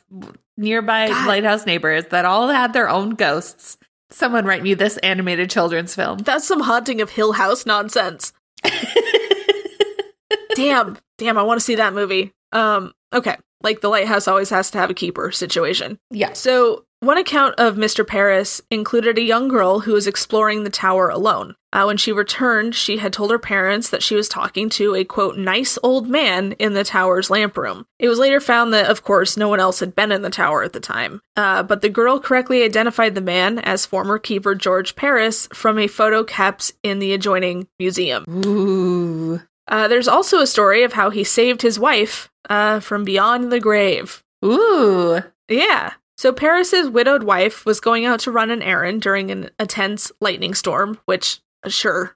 [0.57, 1.27] nearby God.
[1.27, 3.77] lighthouse neighbors that all had their own ghosts.
[4.11, 6.19] Someone write me this animated children's film.
[6.19, 8.33] That's some haunting of Hill House nonsense.
[10.55, 12.33] damn, damn, I want to see that movie.
[12.51, 13.37] Um, okay.
[13.63, 15.97] Like the lighthouse always has to have a keeper situation.
[16.09, 16.33] Yeah.
[16.33, 18.05] So one account of Mr.
[18.05, 21.55] Paris included a young girl who was exploring the tower alone.
[21.73, 25.03] Uh, when she returned, she had told her parents that she was talking to a
[25.03, 27.87] quote, nice old man in the tower's lamp room.
[27.97, 30.63] It was later found that, of course, no one else had been in the tower
[30.63, 31.21] at the time.
[31.35, 35.87] Uh, but the girl correctly identified the man as former keeper George Paris from a
[35.87, 38.25] photo kept in the adjoining museum.
[38.45, 39.41] Ooh.
[39.67, 43.59] Uh, there's also a story of how he saved his wife uh, from beyond the
[43.59, 44.23] grave.
[44.45, 45.21] Ooh.
[45.47, 45.93] Yeah.
[46.21, 50.53] So Paris's widowed wife was going out to run an errand during an intense lightning
[50.53, 52.15] storm, which sure,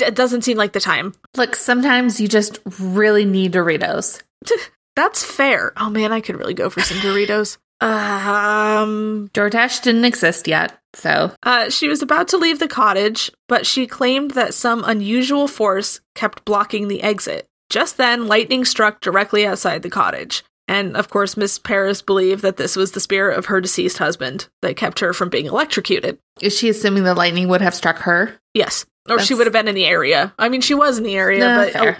[0.00, 1.12] it doesn't seem like the time.
[1.36, 4.22] Look, sometimes you just really need Doritos.
[4.96, 5.74] That's fair.
[5.76, 7.58] Oh man, I could really go for some Doritos.
[7.82, 11.32] Um, DoorDash didn't exist yet, so.
[11.42, 16.00] Uh, she was about to leave the cottage, but she claimed that some unusual force
[16.14, 17.48] kept blocking the exit.
[17.68, 20.44] Just then, lightning struck directly outside the cottage.
[20.72, 24.48] And of course, Miss Paris believed that this was the spirit of her deceased husband
[24.62, 26.18] that kept her from being electrocuted.
[26.40, 28.40] Is she assuming the lightning would have struck her?
[28.54, 28.86] Yes.
[29.06, 29.28] Or That's...
[29.28, 30.32] she would have been in the area.
[30.38, 31.76] I mean, she was in the area, nah, but.
[31.76, 31.96] Oh.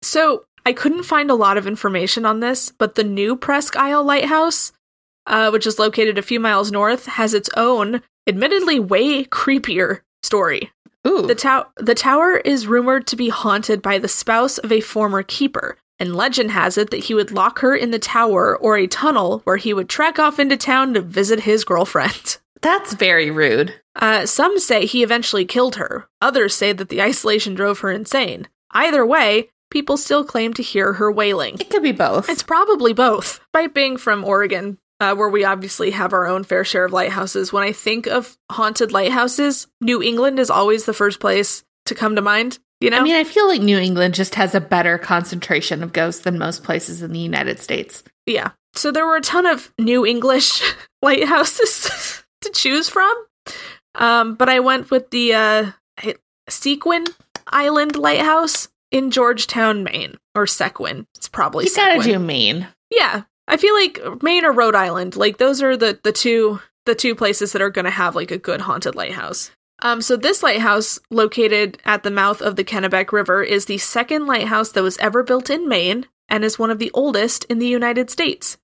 [0.00, 4.02] So I couldn't find a lot of information on this, but the new Presque Isle
[4.02, 4.72] Lighthouse,
[5.26, 10.72] uh, which is located a few miles north, has its own, admittedly way creepier story.
[11.06, 11.26] Ooh.
[11.26, 15.22] The, to- the tower is rumored to be haunted by the spouse of a former
[15.22, 18.86] keeper, and legend has it that he would lock her in the tower or a
[18.86, 22.38] tunnel where he would trek off into town to visit his girlfriend.
[22.62, 23.74] That's very rude.
[23.94, 26.08] Uh, some say he eventually killed her.
[26.20, 28.48] Others say that the isolation drove her insane.
[28.72, 31.56] Either way, people still claim to hear her wailing.
[31.60, 32.28] It could be both.
[32.28, 33.40] It's probably both.
[33.52, 37.52] By being from Oregon, uh, where we obviously have our own fair share of lighthouses,
[37.52, 42.16] when I think of haunted lighthouses, New England is always the first place to come
[42.16, 42.58] to mind.
[42.80, 42.98] You know?
[42.98, 46.38] I mean, I feel like New England just has a better concentration of ghosts than
[46.38, 48.02] most places in the United States.
[48.26, 48.50] yeah.
[48.74, 50.60] So there were a ton of New English
[51.02, 53.10] lighthouses to choose from.
[53.94, 55.70] Um, but I went with the uh,
[56.46, 57.06] Seguin
[57.46, 61.06] Island Lighthouse in Georgetown, Maine, or Sequin.
[61.16, 62.68] It's probably You gotta do Maine.
[62.90, 66.94] Yeah, I feel like Maine or Rhode Island, like those are the the two the
[66.94, 69.50] two places that are going to have like a good haunted lighthouse.
[69.86, 74.26] Um, so this lighthouse, located at the mouth of the Kennebec River, is the second
[74.26, 77.68] lighthouse that was ever built in Maine and is one of the oldest in the
[77.68, 78.58] United States.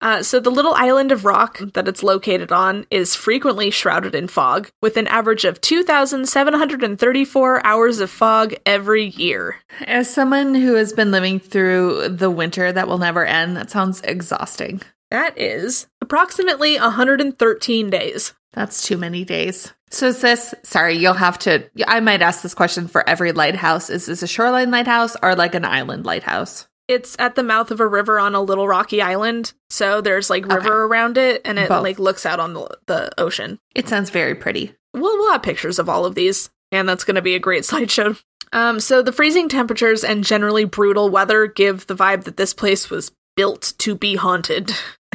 [0.00, 4.28] Uh, so the little island of rock that it's located on is frequently shrouded in
[4.28, 9.56] fog, with an average of 2,734 hours of fog every year.
[9.86, 14.00] As someone who has been living through the winter that will never end, that sounds
[14.02, 14.80] exhausting.
[15.10, 18.32] That is approximately 113 days.
[18.56, 19.72] That's too many days.
[19.90, 23.88] So is this, sorry, you'll have to, I might ask this question for every lighthouse.
[23.90, 26.66] Is this a shoreline lighthouse or like an island lighthouse?
[26.88, 30.46] It's at the mouth of a river on a little rocky island, so there's like
[30.46, 30.68] river Okay.
[30.68, 31.82] around it, and it Both.
[31.82, 33.58] like looks out on the the ocean.
[33.74, 34.72] It sounds very pretty.
[34.94, 37.64] We'll we'll have pictures of all of these, and that's going to be a great
[37.64, 38.22] slideshow.
[38.52, 42.88] Um, so the freezing temperatures and generally brutal weather give the vibe that this place
[42.88, 44.70] was built to be haunted.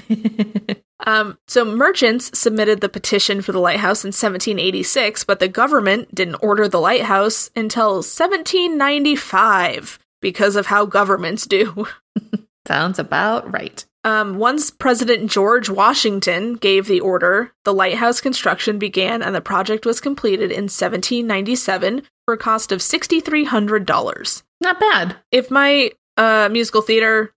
[1.06, 6.36] Um, so merchants submitted the petition for the lighthouse in 1786, but the government didn't
[6.36, 11.88] order the lighthouse until 1795 because of how governments do.
[12.68, 13.84] Sounds about right.
[14.04, 19.86] Um, once President George Washington gave the order, the lighthouse construction began and the project
[19.86, 24.44] was completed in 1797 for a cost of $6,300.
[24.60, 25.18] Not bad.
[25.32, 27.34] If my uh, musical theater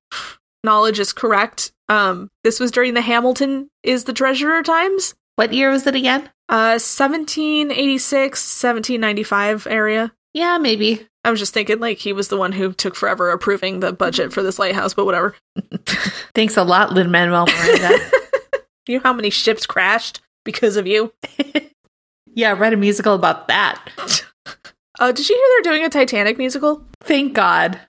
[0.62, 5.70] knowledge is correct, um, this was during the Hamilton is the Treasurer times, What year
[5.70, 6.30] was it again?
[6.48, 10.12] uh, 1786, 1795 area.
[10.32, 11.06] Yeah, maybe.
[11.24, 14.32] I was just thinking, like, he was the one who took forever approving the budget
[14.32, 15.34] for this lighthouse, but whatever.
[16.34, 17.98] Thanks a lot, Lin Manuel Miranda.
[18.86, 21.14] You know how many ships crashed because of you?
[22.34, 23.80] yeah, write a musical about that.
[24.98, 26.84] Uh, did you hear they're doing a Titanic musical?
[27.00, 27.80] Thank God.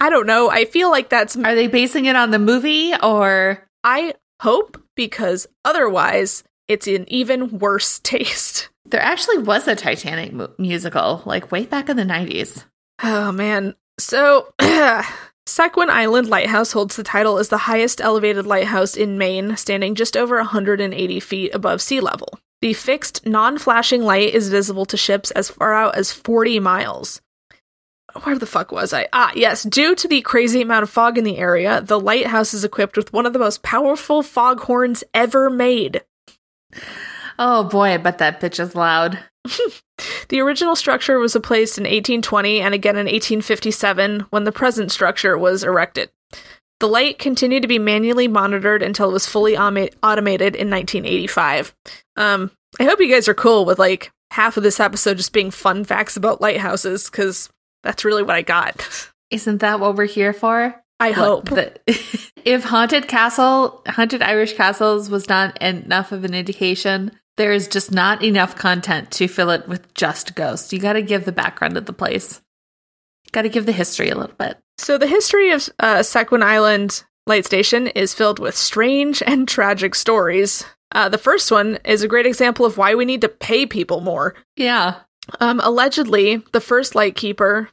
[0.00, 0.50] I don't know.
[0.50, 1.36] I feel like that's.
[1.36, 7.58] Are they basing it on the movie or I hope because otherwise it's an even
[7.58, 8.68] worse taste.
[8.86, 12.64] there actually was a Titanic mu- musical like way back in the 90s?
[13.02, 13.74] Oh man.
[13.98, 14.52] So,
[15.46, 20.16] Seguin Island Lighthouse holds the title as the highest elevated lighthouse in Maine, standing just
[20.16, 22.38] over 180 feet above sea level.
[22.62, 27.20] The fixed, non flashing light is visible to ships as far out as 40 miles.
[28.22, 29.08] Where the fuck was I?
[29.12, 29.62] Ah, yes.
[29.62, 33.12] Due to the crazy amount of fog in the area, the lighthouse is equipped with
[33.12, 36.02] one of the most powerful foghorns ever made.
[37.38, 39.18] Oh boy, I bet that bitch is loud.
[40.28, 45.36] The original structure was replaced in 1820 and again in 1857 when the present structure
[45.36, 46.10] was erected.
[46.78, 51.74] The light continued to be manually monitored until it was fully automa- automated in 1985.
[52.16, 55.50] Um, I hope you guys are cool with like half of this episode just being
[55.50, 57.50] fun facts about lighthouses because
[57.82, 59.10] that's really what I got.
[59.30, 60.74] Isn't that what we're here for?
[60.98, 61.50] I Look, hope.
[61.50, 61.80] that
[62.44, 67.90] if Haunted Castle, Haunted Irish Castles was not enough of an indication, there is just
[67.90, 70.72] not enough content to fill it with just ghosts.
[70.72, 72.42] You got to give the background of the place.
[73.32, 74.58] Got to give the history a little bit.
[74.76, 79.94] So the history of uh, Seguin Island Light Station is filled with strange and tragic
[79.94, 80.64] stories.
[80.92, 84.00] Uh, the first one is a great example of why we need to pay people
[84.00, 84.34] more.
[84.56, 84.96] Yeah.
[85.38, 87.70] Um, allegedly, the first lightkeeper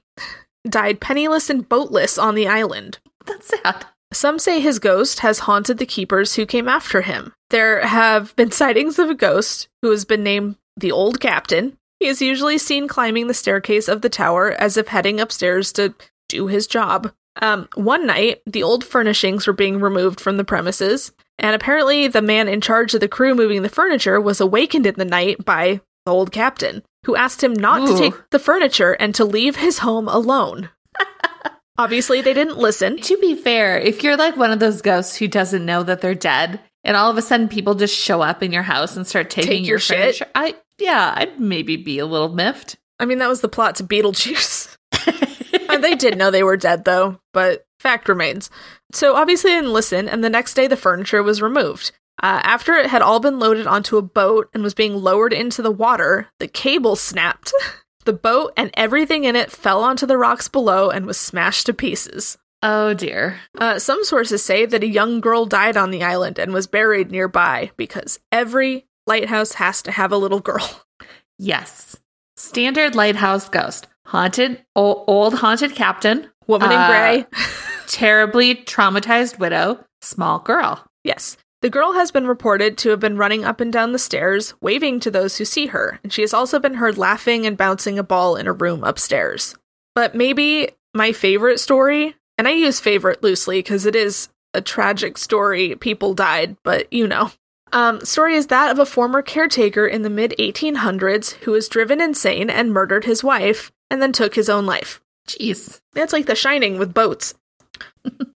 [0.69, 2.99] died penniless and boatless on the island.
[3.25, 3.85] That's sad.
[4.13, 7.33] Some say his ghost has haunted the keepers who came after him.
[7.49, 11.77] There have been sightings of a ghost who has been named the Old Captain.
[11.99, 15.93] He is usually seen climbing the staircase of the tower as if heading upstairs to
[16.29, 17.11] do his job.
[17.41, 22.21] Um, one night, the old furnishings were being removed from the premises, and apparently the
[22.21, 25.81] man in charge of the crew moving the furniture was awakened in the night by
[26.07, 29.79] the old captain, who asked him not to take the furniture and to leave his
[29.79, 30.69] home alone.
[31.77, 32.97] Obviously, they didn't listen.
[33.01, 36.15] To be fair, if you're like one of those ghosts who doesn't know that they're
[36.15, 39.29] dead, and all of a sudden people just show up in your house and start
[39.29, 39.97] taking Take your your shit?
[39.99, 42.77] furniture, I yeah, I'd maybe be a little miffed.
[42.99, 44.75] I mean, that was the plot to Beetlejuice.
[45.69, 48.49] And they did know they were dead, though, but fact remains.
[48.93, 51.91] So obviously, they didn't listen, and the next day the furniture was removed.
[52.23, 55.61] Uh, after it had all been loaded onto a boat and was being lowered into
[55.61, 57.53] the water, the cable snapped.
[58.05, 61.73] The boat and everything in it fell onto the rocks below and was smashed to
[61.73, 62.37] pieces.
[62.63, 63.37] oh dear.
[63.57, 67.11] Uh, some sources say that a young girl died on the island and was buried
[67.11, 70.83] nearby because every lighthouse has to have a little girl.
[71.37, 71.97] Yes.
[72.37, 73.87] Standard lighthouse ghost.
[74.05, 77.25] Haunted, o- old haunted captain, Woman in Uh, gray.
[77.87, 80.85] terribly traumatized widow, small girl.
[81.03, 81.35] Yes.
[81.61, 84.99] The girl has been reported to have been running up and down the stairs, waving
[84.99, 88.03] to those who see her, and she has also been heard laughing and bouncing a
[88.03, 89.55] ball in a room upstairs.
[89.95, 95.17] But maybe my favorite story, and I use favorite loosely because it is a tragic
[95.17, 95.75] story.
[95.75, 97.31] People died, but you know.
[97.73, 101.99] Um, story is that of a former caretaker in the mid 1800s who was driven
[101.99, 105.01] insane and murdered his wife and then took his own life.
[105.27, 105.81] Jeez.
[105.95, 107.33] It's like The Shining with boats.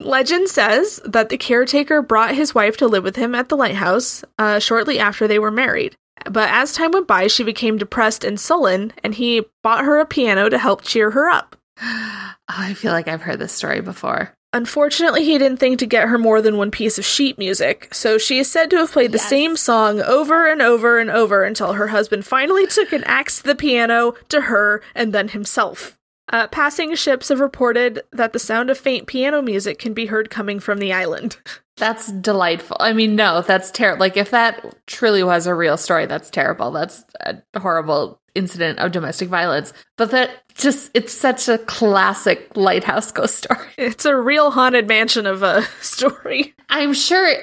[0.00, 4.24] Legend says that the caretaker brought his wife to live with him at the lighthouse
[4.38, 5.96] uh, shortly after they were married.
[6.24, 10.06] But as time went by, she became depressed and sullen, and he bought her a
[10.06, 11.56] piano to help cheer her up.
[11.82, 14.34] Oh, I feel like I've heard this story before.
[14.52, 18.18] Unfortunately, he didn't think to get her more than one piece of sheet music, so
[18.18, 21.74] she is said to have played the same song over and over and over until
[21.74, 25.96] her husband finally took an axe to the piano to her and then himself.
[26.30, 30.30] Uh, passing ships have reported that the sound of faint piano music can be heard
[30.30, 31.36] coming from the island.
[31.76, 32.76] That's delightful.
[32.78, 34.00] I mean, no, that's terrible.
[34.00, 36.72] Like, if that truly was a real story, that's terrible.
[36.72, 39.72] That's a horrible incident of domestic violence.
[39.96, 43.70] But that just, it's such a classic lighthouse ghost story.
[43.78, 46.54] It's a real haunted mansion of a story.
[46.68, 47.34] I'm sure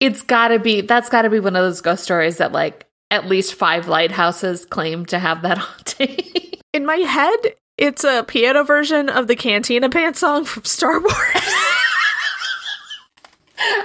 [0.00, 3.52] it's gotta be, that's gotta be one of those ghost stories that, like, at least
[3.56, 6.18] five lighthouses claim to have that haunting.
[6.72, 11.14] In my head, it's a piano version of the Cantina Band song from Star Wars.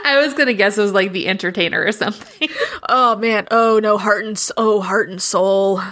[0.04, 2.50] I was gonna guess it was like The Entertainer or something.
[2.90, 5.82] oh man, oh no, heart and oh heart and soul.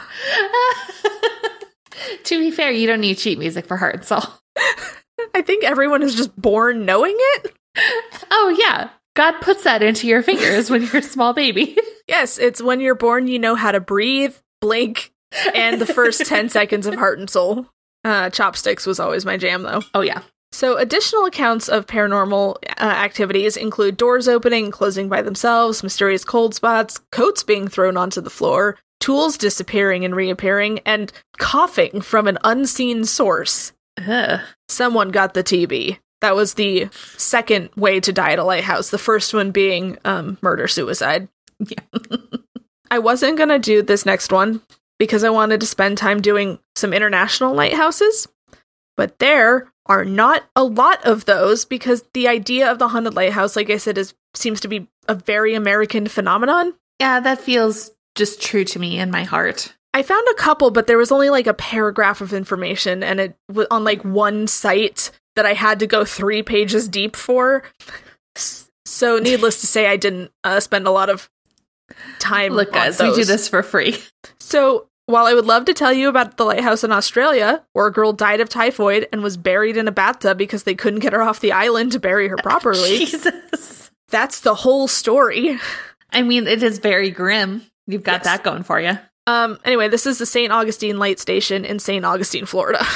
[2.24, 4.24] to be fair, you don't need cheap music for Heart and Soul.
[5.34, 7.54] I think everyone is just born knowing it.
[8.32, 8.90] Oh, yeah.
[9.16, 11.78] God puts that into your fingers when you're a small baby.
[12.08, 15.12] Yes, it's when you're born, you know how to breathe, blink,
[15.54, 17.68] and the first 10 seconds of Heart and Soul.
[18.04, 19.82] Uh, chopsticks was always my jam, though.
[19.94, 20.22] Oh, yeah.
[20.52, 26.26] So, additional accounts of paranormal uh, activities include doors opening and closing by themselves, mysterious
[26.26, 32.28] cold spots, coats being thrown onto the floor, tools disappearing and reappearing, and coughing from
[32.28, 33.74] an unseen source.
[34.08, 34.40] Ugh.
[34.68, 36.00] Someone got the TB.
[36.22, 40.38] That was the second way to die at a lighthouse, the first one being um,
[40.42, 41.28] murder suicide.
[41.68, 41.84] Yeah.
[42.90, 44.62] I wasn't going to do this next one
[45.00, 48.28] because I wanted to spend time doing some international lighthouses,
[48.96, 53.56] but there are not a lot of those because the idea of the haunted lighthouse,
[53.56, 56.74] like I said, is seems to be a very American phenomenon.
[57.00, 59.74] Yeah, that feels just true to me in my heart.
[59.94, 63.38] I found a couple, but there was only like a paragraph of information, and it
[63.52, 67.64] was on like one site that I had to go three pages deep for.
[68.86, 71.30] So, needless to say, I didn't uh, spend a lot of
[72.20, 72.54] time.
[72.54, 73.98] Look, guys, we do this for free.
[74.40, 77.92] So, while I would love to tell you about the lighthouse in Australia, where a
[77.92, 81.22] girl died of typhoid and was buried in a bathtub because they couldn't get her
[81.24, 83.90] off the island to bury her properly, Jesus.
[84.10, 85.58] that's the whole story.
[86.12, 87.64] I mean, it is very grim.
[87.88, 88.24] You've got Yes.
[88.26, 88.98] that going for you.
[89.28, 90.52] Um, anyway, this is the St.
[90.52, 92.06] Augustine Light Station in St.
[92.06, 92.86] Augustine, Florida.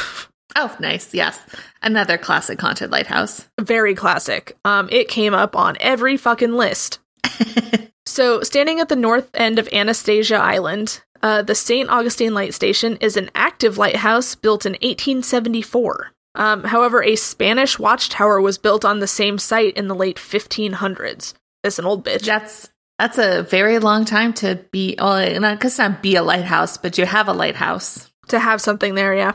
[0.55, 1.15] Oh, nice.
[1.15, 1.39] Yes.
[1.81, 3.49] Another classic haunted lighthouse.
[3.59, 4.55] Very classic.
[4.63, 6.99] Um, it came up on every fucking list.
[8.05, 11.89] so, standing at the north end of Anastasia Island, uh, the St.
[11.89, 16.11] Augustine Light Station is an active lighthouse built in 1874.
[16.35, 21.33] Um, however, a Spanish watchtower was built on the same site in the late 1500s.
[21.63, 22.25] It's an old bitch.
[22.25, 22.69] That's
[22.99, 24.95] that's a very long time to be.
[24.99, 28.11] Well, not because not be a lighthouse, but you have a lighthouse.
[28.27, 29.33] to have something there, yeah.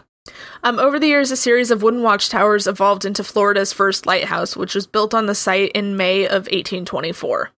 [0.63, 4.75] Um, over the years, a series of wooden watchtowers evolved into Florida's first lighthouse, which
[4.75, 7.51] was built on the site in May of 1824.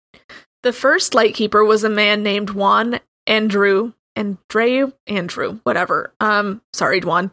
[0.62, 3.94] The first lightkeeper was a man named Juan Andrew.
[4.18, 6.14] Andreu, Andrew, whatever.
[6.20, 7.32] Um, sorry, Juan.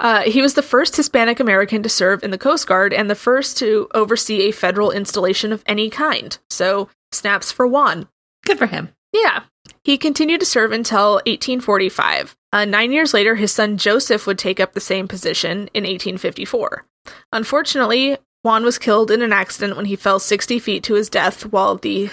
[0.00, 3.14] Uh, he was the first Hispanic American to serve in the Coast Guard and the
[3.14, 6.36] first to oversee a federal installation of any kind.
[6.50, 8.08] So, snaps for Juan.
[8.44, 8.90] Good for him.
[9.12, 9.44] Yeah.
[9.84, 12.36] He continued to serve until 1845.
[12.52, 16.84] Uh, nine years later, his son Joseph would take up the same position in 1854.
[17.32, 21.46] Unfortunately, Juan was killed in an accident when he fell 60 feet to his death
[21.46, 22.06] while the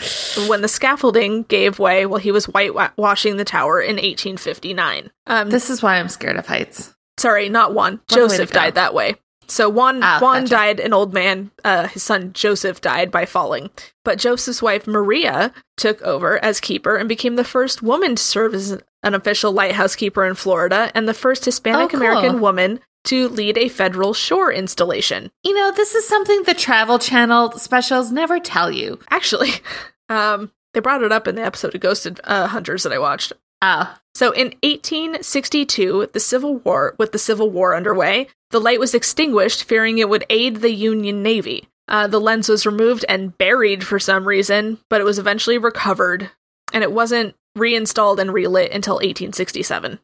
[0.47, 5.11] when the scaffolding gave way while he was whitewashing the tower in 1859.
[5.27, 6.95] Um, This is why I'm scared of heights.
[7.19, 7.99] sorry, not Juan.
[8.09, 9.15] What a way to Joseph died that way.
[9.47, 10.49] So Juan Ah, Juan gotcha.
[10.49, 11.51] died an old man.
[11.65, 13.69] Uh, his son Joseph died by falling.
[14.05, 18.53] But Joseph's wife Maria took over as keeper and became the first woman to serve
[18.53, 22.39] as an official lighthouse keeper in Florida and the first Hispanic American Oh, cool.
[22.39, 25.31] woman to lead a federal shore installation.
[25.43, 28.99] You know, this is something the Travel Channel specials never tell you.
[29.09, 29.51] Actually,
[30.09, 33.33] um, they brought it up in the episode of Ghosted uh, Hunters that I watched.
[33.61, 38.95] Oh, So in 1862, the Civil War, with the Civil War underway, the light was
[38.95, 41.67] extinguished, fearing it would aid the Union Navy.
[41.87, 46.31] Uh, the lens was removed and buried for some reason, but it was eventually recovered,
[46.73, 49.99] and it wasn't reinstalled and relit until 1867.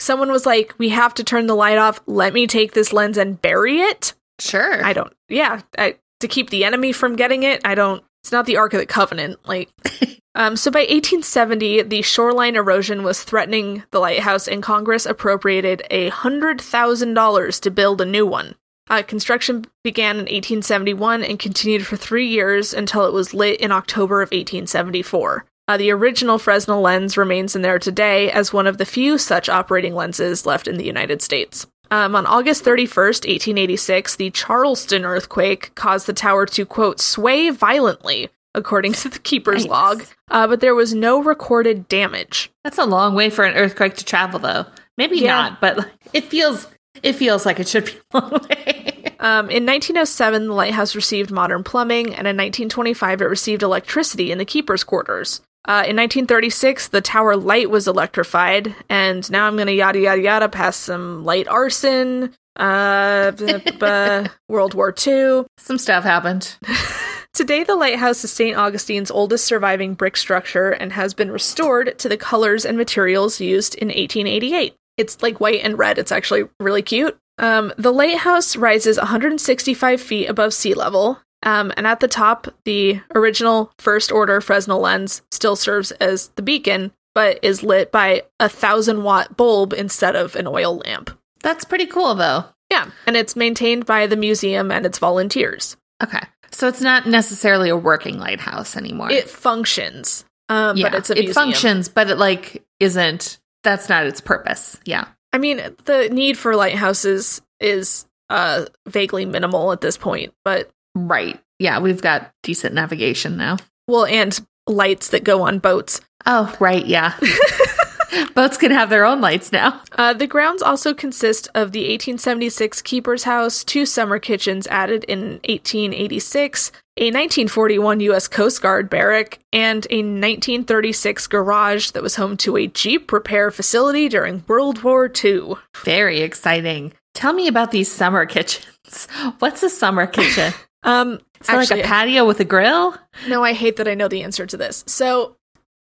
[0.00, 2.00] Someone was like, "We have to turn the light off.
[2.06, 4.84] Let me take this lens and bury it." Sure.
[4.84, 5.12] I don't.
[5.28, 7.60] Yeah, I, to keep the enemy from getting it.
[7.64, 8.04] I don't.
[8.22, 9.38] It's not the Ark of the Covenant.
[9.46, 9.70] Like,
[10.34, 10.56] um.
[10.56, 16.60] So by 1870, the shoreline erosion was threatening the lighthouse, and Congress appropriated a hundred
[16.60, 18.54] thousand dollars to build a new one.
[18.90, 23.70] Uh, construction began in 1871 and continued for three years until it was lit in
[23.70, 25.44] October of 1874.
[25.68, 29.48] Uh, the original Fresnel lens remains in there today as one of the few such
[29.50, 31.66] operating lenses left in the United States.
[31.90, 38.28] Um, on August 31st, 1886, the Charleston earthquake caused the tower to, quote, sway violently,
[38.54, 39.70] according to the keeper's Yikes.
[39.70, 42.50] log, uh, but there was no recorded damage.
[42.64, 44.66] That's a long way for an earthquake to travel, though.
[44.96, 45.32] Maybe Yeah.
[45.32, 46.66] not, but it feels
[47.02, 49.14] it feels like it should be a long way.
[49.20, 54.38] Um, in 1907, the lighthouse received modern plumbing, and in 1925, it received electricity in
[54.38, 55.40] the keeper's quarters.
[55.64, 60.22] Uh, in 1936, the tower light was electrified, and now I'm going to yada yada
[60.22, 65.44] yada past some light arson, uh, b- b- World War II.
[65.58, 66.56] Some stuff happened.
[67.34, 68.56] Today, the lighthouse is St.
[68.56, 73.74] Augustine's oldest surviving brick structure and has been restored to the colors and materials used
[73.74, 74.74] in 1888.
[74.96, 75.98] It's like white and red.
[75.98, 77.16] It's actually really cute.
[77.38, 83.00] Um, the lighthouse rises 165 feet above sea level, um, and at the top, the
[83.14, 88.48] original first order Fresnel lens still serves as the beacon, but is lit by a
[88.48, 91.10] thousand watt bulb instead of an oil lamp.
[91.42, 92.44] That's pretty cool, though.
[92.70, 95.76] Yeah, and it's maintained by the museum and its volunteers.
[96.02, 96.20] Okay,
[96.50, 99.10] so it's not necessarily a working lighthouse anymore.
[99.10, 103.38] It functions, um, yeah, but it's a it functions, but it like isn't.
[103.64, 104.78] That's not its purpose.
[104.84, 105.06] Yeah.
[105.32, 110.70] I mean, the need for lighthouses is uh vaguely minimal at this point, but
[111.06, 111.40] Right.
[111.58, 113.56] Yeah, we've got decent navigation now.
[113.86, 116.00] well, and lights that go on boats.
[116.26, 116.84] Oh, right.
[116.86, 117.14] Yeah.
[118.34, 119.80] Boats can have their own lights now.
[119.92, 125.40] Uh, the grounds also consist of the 1876 keeper's house, two summer kitchens added in
[125.48, 128.28] 1886, a 1941 U.S.
[128.28, 134.08] Coast Guard barrack, and a 1936 garage that was home to a Jeep repair facility
[134.08, 135.54] during World War II.
[135.84, 136.92] Very exciting.
[137.14, 139.06] Tell me about these summer kitchens.
[139.38, 140.52] What's a summer kitchen?
[140.88, 142.96] Um, Is it like a patio with a grill?
[143.26, 144.84] No, I hate that I know the answer to this.
[144.86, 145.36] So,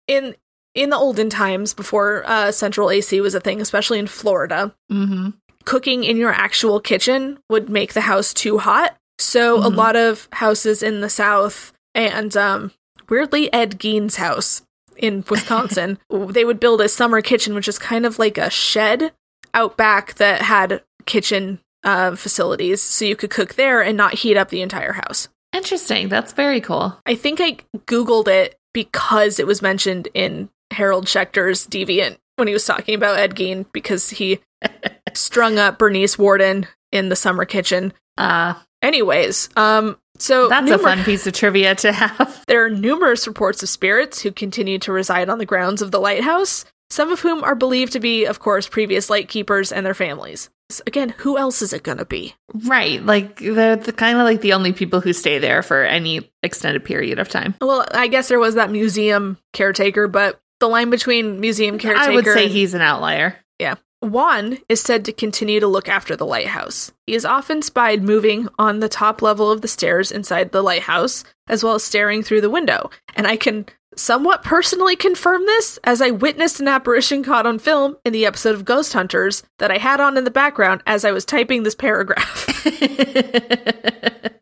[0.07, 0.35] in
[0.73, 5.29] in the olden times, before uh, central AC was a thing, especially in Florida, Mm-hmm.
[5.63, 8.97] cooking in your actual kitchen would make the house too hot.
[9.19, 9.75] So, a Mhm.
[9.75, 12.71] lot of houses in the South and um,
[13.07, 14.63] weirdly Ed Gein's house
[14.97, 19.13] in Wisconsin, they would build a summer kitchen, which is kind of like a shed
[19.53, 24.35] out back that had kitchen uh, facilities, so you could cook there and not heat
[24.35, 25.29] up the entire house.
[25.53, 26.09] Interesting.
[26.09, 26.99] That's very cool.
[27.05, 32.53] I think I Googled it because it was mentioned in Harold Schechter's Deviant when he
[32.53, 34.41] was talking about Ed Gein because he
[35.13, 37.93] strung up Bernice Worden in the summer kitchen.
[38.17, 38.55] Uh,
[38.85, 42.43] Anyways, um, so that's a fun piece of trivia to have.
[42.47, 45.99] There are numerous reports of spirits who continue to reside on the grounds of the
[45.99, 50.51] lighthouse, some of whom are believed to be, of course, previous lightkeepers and their families.
[50.69, 52.33] So again, who else is it going to be?
[52.53, 53.03] Right.
[53.03, 56.83] Like they're the kind of like the only people who stay there for any extended
[56.83, 57.53] period of time.
[57.61, 62.15] Well, I guess there was that museum caretaker, but the line between museum caretaker I
[62.15, 63.35] would say and- he's an outlier.
[63.59, 63.75] Yeah.
[64.01, 66.91] Juan is said to continue to look after the lighthouse.
[67.07, 71.23] He is often spied moving on the top level of the stairs inside the lighthouse,
[71.47, 72.91] as well as staring through the window.
[73.15, 73.65] And I can
[73.95, 78.55] somewhat personally confirm this, as I witnessed an apparition caught on film in the episode
[78.55, 81.75] of Ghost Hunters that I had on in the background as I was typing this
[81.75, 82.61] paragraph.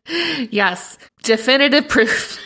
[0.50, 0.98] yes.
[1.22, 2.40] Definitive proof.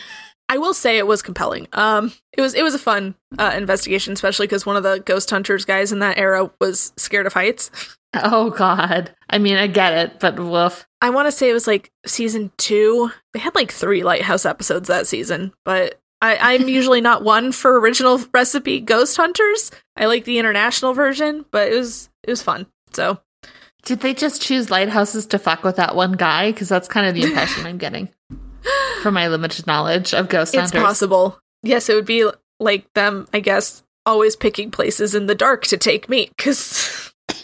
[0.49, 1.67] I will say it was compelling.
[1.73, 5.29] Um, it was it was a fun uh, investigation, especially because one of the Ghost
[5.29, 7.69] Hunters guys in that era was scared of heights.
[8.15, 9.13] Oh God.
[9.29, 10.87] I mean, I get it, but woof.
[11.01, 13.11] I want to say it was like season two.
[13.33, 17.79] They had like three Lighthouse episodes that season, but I, I'm usually not one for
[17.79, 19.71] original recipe Ghost Hunters.
[19.95, 22.67] I like the international version, but it was it was fun.
[22.93, 23.19] So
[23.83, 26.51] Did they just choose lighthouses to fuck with that one guy?
[26.51, 28.09] Because that's kind of the impression I'm getting
[29.01, 30.73] from my limited knowledge of ghost it's hunters.
[30.73, 31.39] It's possible.
[31.63, 35.77] Yes, it would be like them, I guess, always picking places in the dark to
[35.77, 37.13] take me because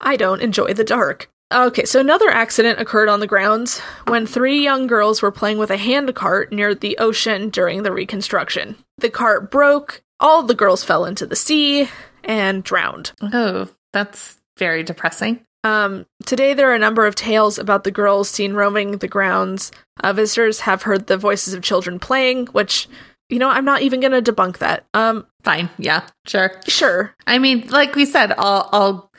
[0.00, 1.30] I don't enjoy the dark.
[1.54, 3.78] Okay, so another accident occurred on the grounds
[4.08, 7.92] when three young girls were playing with a hand cart near the ocean during the
[7.92, 8.76] reconstruction.
[8.98, 11.88] The cart broke, all the girls fell into the sea
[12.24, 13.12] and drowned.
[13.22, 15.44] Oh, that's very depressing.
[15.62, 19.70] Um, today, there are a number of tales about the girls seen roaming the grounds.
[20.02, 22.88] Uh, visitors have heard the voices of children playing, which,
[23.28, 24.86] you know, I'm not even going to debunk that.
[24.92, 25.70] Um, Fine.
[25.78, 26.60] Yeah, sure.
[26.66, 27.14] sure.
[27.26, 29.12] I mean, like we said, all all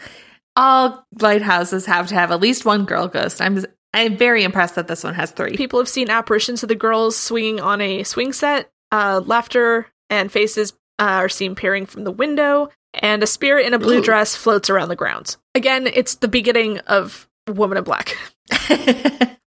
[0.56, 3.42] all lighthouses have to have at least one girl ghost.
[3.42, 5.56] I'm I'm very impressed that this one has three.
[5.56, 8.70] People have seen apparitions of the girls swinging on a swing set.
[8.92, 13.74] Uh, laughter and faces uh, are seen peering from the window, and a spirit in
[13.74, 14.04] a blue Ooh.
[14.04, 15.38] dress floats around the grounds.
[15.56, 18.18] Again, it's the beginning of Woman in Black.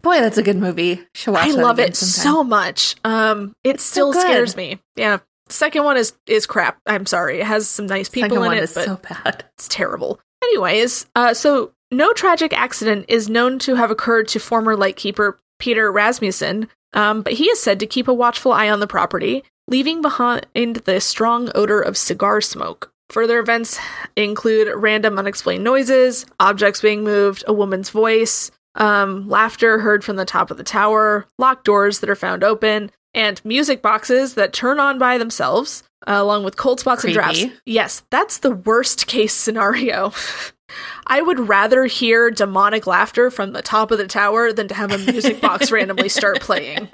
[0.02, 1.00] Boy, that's a good movie.
[1.14, 2.34] Should watch I love it sometime.
[2.34, 2.96] so much.
[3.04, 4.20] Um, it so still good.
[4.22, 4.78] scares me.
[4.96, 5.18] Yeah.
[5.48, 6.78] Second one is is crap.
[6.86, 7.40] I'm sorry.
[7.40, 9.44] It has some nice people Second in one it, is but so bad.
[9.54, 10.20] it's terrible.
[10.44, 15.90] Anyways, uh, so no tragic accident is known to have occurred to former lightkeeper Peter
[15.90, 20.02] Rasmussen, um, but he is said to keep a watchful eye on the property, leaving
[20.02, 22.92] behind the strong odor of cigar smoke.
[23.10, 23.78] Further events
[24.16, 30.24] include random unexplained noises, objects being moved, a woman's voice, um, laughter heard from the
[30.24, 34.80] top of the tower, locked doors that are found open, and music boxes that turn
[34.80, 37.44] on by themselves, uh, along with cold spots and drafts.
[37.66, 40.12] Yes, that's the worst case scenario.
[41.06, 44.92] I would rather hear demonic laughter from the top of the tower than to have
[44.92, 46.88] a music box randomly start playing.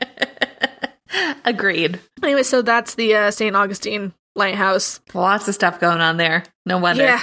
[1.45, 2.01] Agreed.
[2.23, 3.57] Anyway, so that's the uh, St.
[3.57, 5.01] Augustine Lighthouse.
[5.15, 6.45] Lots of stuff going on there.
[6.67, 7.05] No wonder.
[7.05, 7.23] Yeah.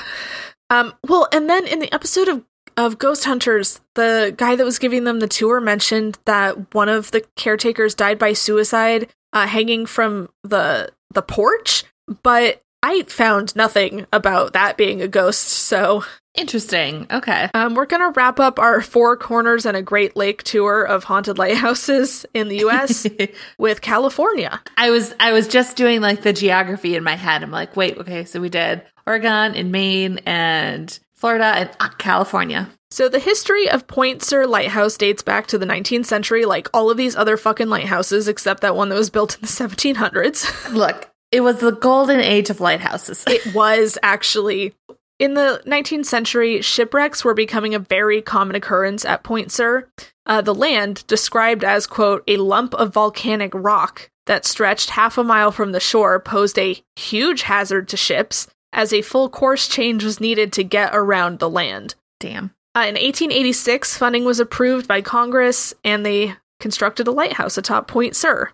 [0.69, 2.43] Um, well, and then in the episode of
[2.75, 7.09] of Ghost Hunters, the guy that was giving them the tour mentioned that one of
[7.09, 11.83] the caretakers died by suicide, uh, hanging from the the porch.
[12.23, 15.41] But I found nothing about that being a ghost.
[15.41, 16.03] So
[16.37, 17.07] Interesting.
[17.09, 17.49] Okay.
[17.55, 21.39] um, we're gonna wrap up our four corners and a Great Lake tour of haunted
[21.39, 23.07] lighthouses in the U.S.
[23.57, 24.61] with California.
[24.77, 27.41] I was I was just doing like the geography in my head.
[27.41, 32.69] I'm like, wait, okay, so we did Oregon and Maine and Florida and ah, California.
[32.89, 36.89] So the history of Point Sur Lighthouse dates back to the 19th century, like all
[36.89, 40.73] of these other fucking lighthouses, except that one that was built in the 1700s.
[40.73, 43.23] Look, it was the golden age of lighthouses.
[43.27, 44.73] it was actually.
[45.19, 49.89] In the 19th century, shipwrecks were becoming a very common occurrence at Point Sur.
[50.27, 55.23] Uh, the land, described as, quote, a lump of volcanic rock that stretched half a
[55.23, 60.03] mile from the shore, posed a huge hazard to ships, as a full course change
[60.03, 61.95] was needed to get around the land.
[62.19, 62.51] Damn.
[62.75, 68.15] Uh, in 1886, funding was approved by Congress, and they constructed a lighthouse atop Point
[68.15, 68.51] Sur.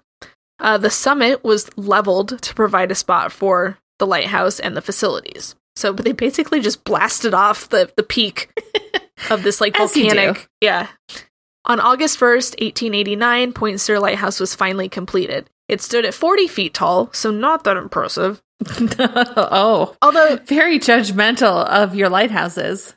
[0.59, 5.55] Uh, the summit was leveled to provide a spot for the lighthouse and the facilities.
[5.75, 8.49] So, but they basically just blasted off the the peak
[9.29, 10.09] of this like As you do.
[10.15, 10.47] volcanic.
[10.61, 10.87] Yeah.
[11.65, 15.49] On August 1st, 1889, Point Sur Lighthouse was finally completed.
[15.69, 18.41] It stood at 40 feet tall, so not that impressive.
[18.99, 22.95] oh, Although very judgmental of your lighthouses.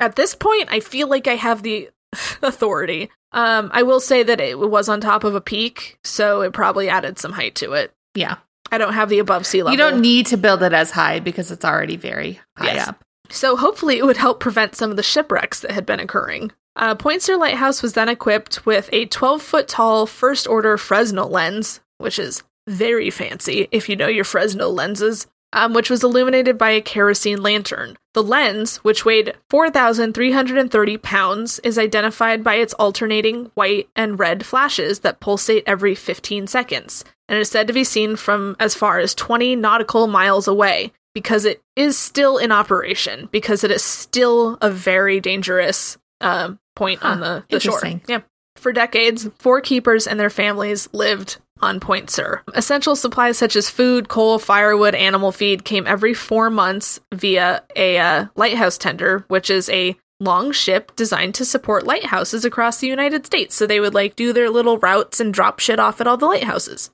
[0.00, 1.88] at this point i feel like i have the
[2.42, 6.52] authority um i will say that it was on top of a peak so it
[6.52, 8.36] probably added some height to it Yeah.
[8.72, 11.20] i don't have the above sea level You don't need to build it as high
[11.20, 12.88] because it's already very high Yes.
[12.88, 13.04] up.
[13.28, 16.94] so hopefully it would help prevent some of the shipwrecks that had been occurring uh,
[16.94, 22.20] Point Lighthouse was then equipped with a 12 foot tall first order Fresnel lens, which
[22.20, 26.80] is very fancy if you know your Fresnel lenses, um, which was illuminated by a
[26.80, 27.96] kerosene lantern.
[28.14, 35.00] The lens, which weighed 4,330 pounds, is identified by its alternating white and red flashes
[35.00, 39.14] that pulsate every 15 seconds, and is said to be seen from as far as
[39.14, 44.70] 20 nautical miles away because it is still in operation, because it is still a
[44.70, 47.80] very dangerous um, point Huh, on the, the shore.
[48.06, 48.20] Yeah.
[48.56, 52.42] For decades, four keepers and their families lived on Point Sur.
[52.54, 57.98] Essential supplies such as food, coal, firewood, animal feed came every four months via a
[57.98, 63.24] uh, lighthouse tender, which is a long ship designed to support lighthouses across the United
[63.26, 63.54] States.
[63.54, 66.26] So they would like do their little routes and drop shit off at all the
[66.26, 66.90] lighthouses.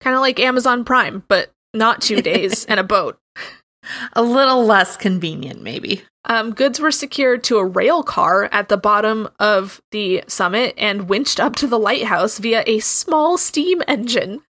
[0.00, 3.18] Kind of like Amazon Prime, but not two days and a boat.
[4.14, 6.02] A little less convenient, maybe.
[6.26, 11.08] Um, goods were secured to a rail car at the bottom of the summit and
[11.08, 14.40] winched up to the lighthouse via a small steam engine.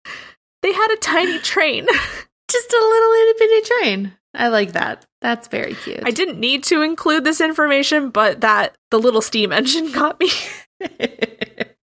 [0.63, 1.87] They had a tiny train.
[2.51, 4.13] Just a little itty bitty train.
[4.35, 5.07] I like that.
[5.21, 6.01] That's very cute.
[6.05, 10.29] I didn't need to include this information, but that the little steam engine got me.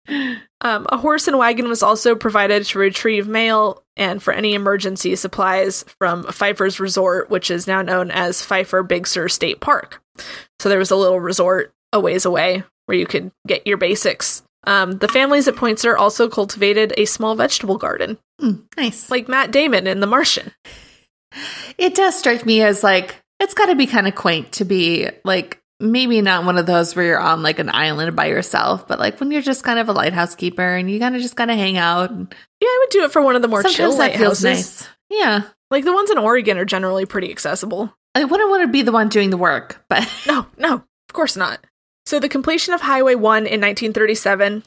[0.63, 5.15] Um, a horse and wagon was also provided to retrieve mail and for any emergency
[5.15, 10.01] supplies from Pfeiffer's Resort, which is now known as Pfeiffer Big Sur State Park.
[10.59, 14.43] So there was a little resort a ways away where you could get your basics.
[14.65, 19.09] Um, the families at Point Sur also cultivated a small vegetable garden, Mm, nice.
[19.09, 20.51] like Matt Damon in The Martian.
[21.77, 25.09] It does strike me as like it's got to be kind of quaint to be
[25.23, 28.99] like maybe not one of those where you're on like an island by yourself, but
[28.99, 31.51] like when you're just kind of a lighthouse keeper and you kind of just kind
[31.51, 32.11] of hang out.
[32.11, 34.43] Yeah, I would do it for one of the more chill Sometimes feels lighthouses.
[34.43, 34.89] nice.
[35.09, 35.41] Yeah.
[35.69, 37.93] Like the ones in Oregon are generally pretty accessible.
[38.13, 41.35] I wouldn't want to be the one doing the work, but No, no, of course
[41.35, 41.65] not.
[42.05, 44.63] So the completion of Highway 1 in 1937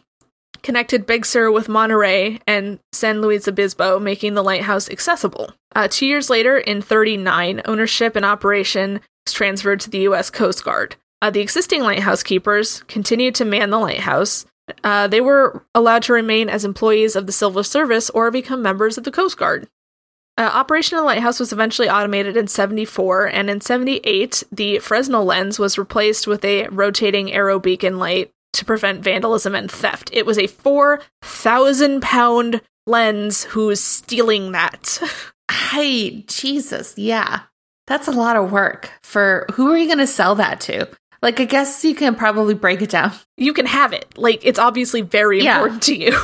[0.62, 5.52] connected Big Sur with Monterey and San Luis Obispo, making the lighthouse accessible.
[5.74, 10.30] Uh, two years later, in 39, ownership and operation was transferred to the U.S.
[10.30, 10.96] Coast Guard.
[11.22, 14.46] Uh, the existing lighthouse keepers continued to man the lighthouse.
[14.82, 18.96] Uh, they were allowed to remain as employees of the Civil Service or become members
[18.96, 19.68] of the Coast Guard.
[20.36, 25.24] Uh, Operation of the Lighthouse was eventually automated in 74, and in 78, the Fresnel
[25.24, 30.10] lens was replaced with a rotating arrow beacon light to prevent vandalism and theft.
[30.12, 34.98] It was a 4,000 pound lens who's stealing that.
[35.50, 37.42] hey, Jesus, yeah.
[37.86, 40.88] That's a lot of work for who are you going to sell that to?
[41.24, 43.10] Like, I guess you can probably break it down.
[43.36, 44.06] you can have it.
[44.16, 45.56] Like, it's obviously very Yeah.
[45.56, 46.16] important to you.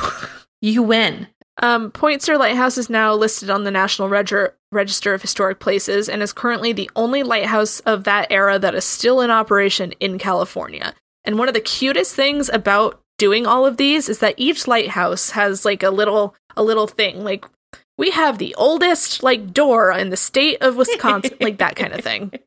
[0.61, 1.27] You win.
[1.61, 6.07] Um, Point Sur Lighthouse is now listed on the National Reger- Register of Historic Places
[6.07, 10.17] and is currently the only lighthouse of that era that is still in operation in
[10.19, 10.93] California.
[11.25, 15.31] And one of the cutest things about doing all of these is that each lighthouse
[15.31, 17.23] has like a little a little thing.
[17.23, 17.45] Like
[17.97, 22.01] we have the oldest like door in the state of Wisconsin, like that kind of
[22.01, 22.31] thing.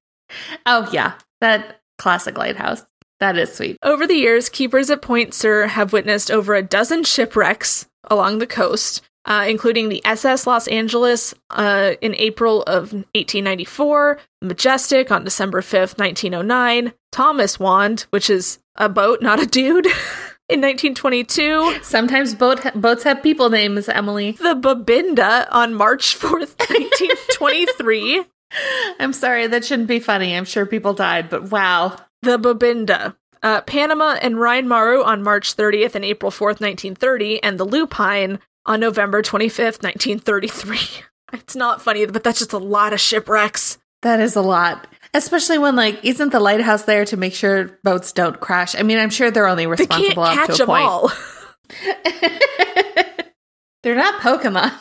[0.67, 1.13] Oh, yeah.
[1.41, 2.84] That classic lighthouse.
[3.20, 3.78] That is sweet.
[3.82, 8.47] Over the years, keepers at Point Sur have witnessed over a dozen shipwrecks along the
[8.47, 15.61] coast, uh, including the SS Los Angeles uh, in April of 1894, Majestic on December
[15.61, 19.86] 5th, 1909, Thomas Wand, which is a boat, not a dude,
[20.49, 24.32] in 1922, Sometimes boat boats have people names, Emily.
[24.32, 28.24] the Babinda on March 4th, 1923.
[28.99, 30.37] I'm sorry, that shouldn't be funny.
[30.37, 31.97] I'm sure people died, but wow.
[32.23, 33.17] the Babinda.
[33.43, 38.39] Uh, Panama and Rhine Maru on March 30th and April 4th, 1930, and the Lupine
[38.65, 40.79] on November 25th, 1933.
[41.33, 43.79] It's not funny, but that's just a lot of shipwrecks.
[44.03, 44.87] That is a lot.
[45.15, 48.77] Especially when, like, isn't the lighthouse there to make sure boats don't crash?
[48.77, 50.85] I mean, I'm sure they're only They responsible up catch to a them point.
[50.85, 51.13] all.
[53.83, 54.73] they're not Pokemon.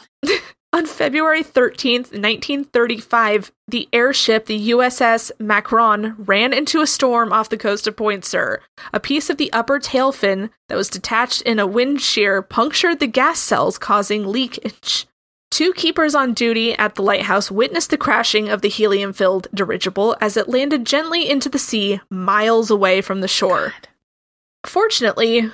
[0.74, 7.58] On February 13th, 1935, the airship, the USS Macon, ran into a storm off the
[7.58, 8.60] coast of Point Sur.
[8.92, 13.00] A piece of the upper tail fin that was detached in a wind shear punctured
[13.00, 15.06] the gas cells, causing leakage.
[15.52, 20.18] Two keepers on duty at the lighthouse witnessed the crashing of the helium filled dirigible
[20.20, 23.76] as it landed gently into the sea miles away from the shore.
[24.66, 25.52] Fortunately,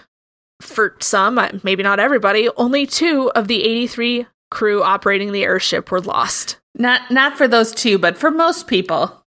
[0.61, 5.91] for some, uh, maybe not everybody, only two of the 83 crew operating the airship
[5.91, 6.57] were lost.
[6.75, 9.25] Not not for those two, but for most people.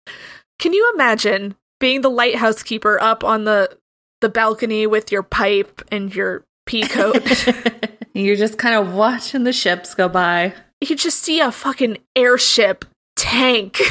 [0.59, 3.77] Can you imagine being the lighthouse keeper up on the
[4.21, 7.47] the balcony with your pipe and your pea coat?
[8.13, 10.53] You're just kind of watching the ships go by.
[10.81, 13.79] you just see a fucking airship tank.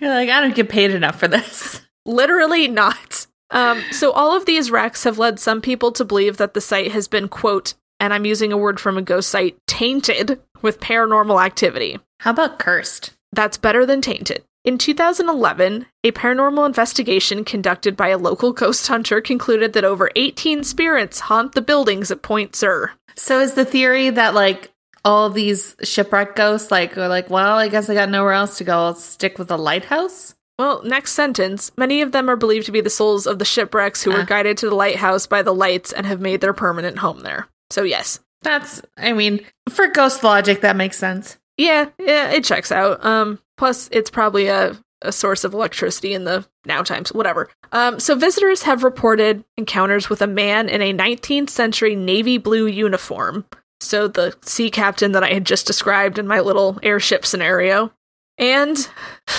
[0.00, 1.80] You're like, I don't get paid enough for this.
[2.04, 3.26] Literally not.
[3.50, 6.92] Um, so all of these wrecks have led some people to believe that the site
[6.92, 11.44] has been quote, and I'm using a word from a ghost site, tainted with paranormal
[11.44, 11.98] activity.
[12.20, 13.12] How about cursed?
[13.32, 14.42] That's better than tainted.
[14.64, 20.64] In 2011, a paranormal investigation conducted by a local ghost hunter concluded that over 18
[20.64, 22.90] spirits haunt the buildings at Point Sur.
[23.16, 24.70] So is the theory that like
[25.02, 28.64] all these shipwreck ghosts like are like, well, I guess I got nowhere else to
[28.64, 28.72] go.
[28.76, 30.34] I'll stick with the lighthouse.
[30.58, 31.72] Well, next sentence.
[31.78, 34.24] Many of them are believed to be the souls of the shipwrecks who were Ah.
[34.26, 37.48] guided to the lighthouse by the lights and have made their permanent home there.
[37.70, 38.20] So, yes.
[38.42, 41.38] That's, I mean, for ghost logic, that makes sense.
[41.58, 43.04] Yeah, yeah, it checks out.
[43.04, 47.50] Um, plus, it's probably a, a source of electricity in the now times, whatever.
[47.72, 52.66] Um, so visitors have reported encounters with a man in a 19th century navy blue
[52.66, 53.44] uniform.
[53.80, 57.92] So the sea captain that I had just described in my little airship scenario,
[58.38, 58.76] and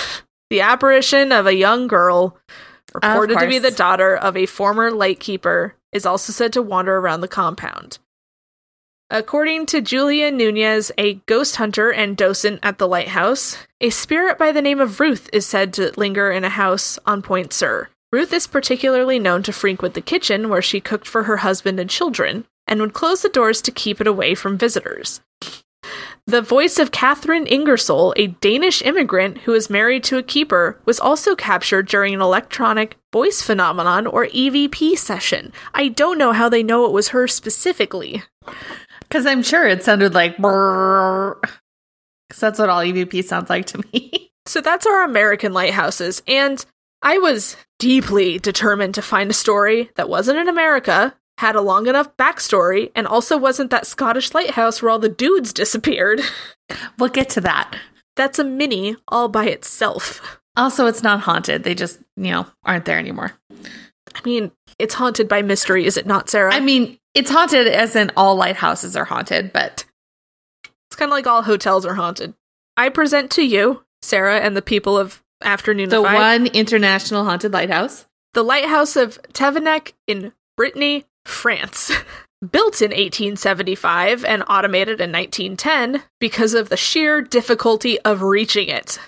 [0.50, 2.38] the apparition of a young girl
[2.94, 7.20] reported to be the daughter of a former lightkeeper is also said to wander around
[7.20, 7.98] the compound.
[9.14, 14.52] According to Julia Nunez, a ghost hunter and docent at the lighthouse, a spirit by
[14.52, 17.90] the name of Ruth is said to linger in a house on Point Sur.
[18.10, 21.90] Ruth is particularly known to frequent the kitchen where she cooked for her husband and
[21.90, 25.20] children, and would close the doors to keep it away from visitors.
[26.26, 30.98] The voice of Catherine Ingersoll, a Danish immigrant who is married to a keeper, was
[30.98, 35.52] also captured during an electronic voice phenomenon or EVP session.
[35.74, 38.22] I don't know how they know it was her specifically.
[39.12, 40.38] Because I'm sure it sounded like.
[40.38, 41.36] Because
[42.38, 44.30] that's what all EVP sounds like to me.
[44.44, 46.20] So that's our American lighthouses.
[46.26, 46.66] And
[47.00, 51.86] I was deeply determined to find a story that wasn't in America, had a long
[51.86, 56.22] enough backstory, and also wasn't that Scottish lighthouse where all the dudes disappeared.
[56.98, 57.76] we'll get to that.
[58.16, 60.40] That's a mini all by itself.
[60.56, 61.62] Also, it's not haunted.
[61.62, 63.34] They just, you know, aren't there anymore.
[64.12, 66.52] I mean, it's haunted by mystery, is it not, Sarah?
[66.52, 69.84] I mean, it's haunted as in all lighthouses are haunted, but
[70.88, 72.34] it's kind of like all hotels are haunted.
[72.76, 75.88] I present to you Sarah and the people of Afternoon.
[75.88, 78.06] The one international haunted lighthouse.
[78.34, 81.90] The lighthouse of Tevennec in Brittany, France.
[82.50, 88.98] Built in 1875 and automated in 1910 because of the sheer difficulty of reaching it.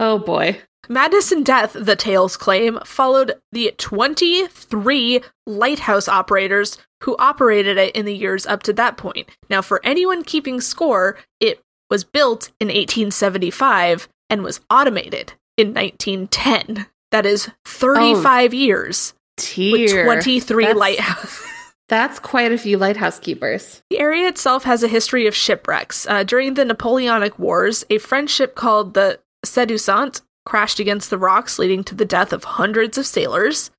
[0.00, 0.60] Oh boy.
[0.88, 8.06] Madness and death, the tales claim, followed the 23 lighthouse operators who operated it in
[8.06, 9.28] the years up to that point.
[9.50, 16.86] Now, for anyone keeping score, it was built in 1875 and was automated in 1910.
[17.10, 21.46] That is 35 oh, years with 23 that's, lighthouses.
[21.88, 23.82] That's quite a few lighthouse keepers.
[23.90, 26.06] The area itself has a history of shipwrecks.
[26.06, 31.58] Uh, during the Napoleonic Wars, a French ship called the Seduisante crashed against the rocks,
[31.58, 33.70] leading to the death of hundreds of sailors.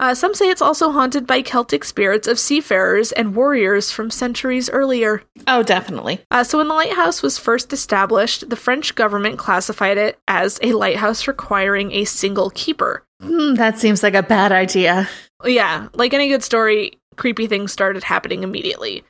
[0.00, 4.68] Uh, some say it's also haunted by Celtic spirits of seafarers and warriors from centuries
[4.70, 5.22] earlier.
[5.46, 6.20] Oh, definitely.
[6.30, 10.72] Uh, so, when the lighthouse was first established, the French government classified it as a
[10.72, 13.04] lighthouse requiring a single keeper.
[13.22, 15.08] Mm, that seems like a bad idea.
[15.44, 19.04] Yeah, like any good story, creepy things started happening immediately.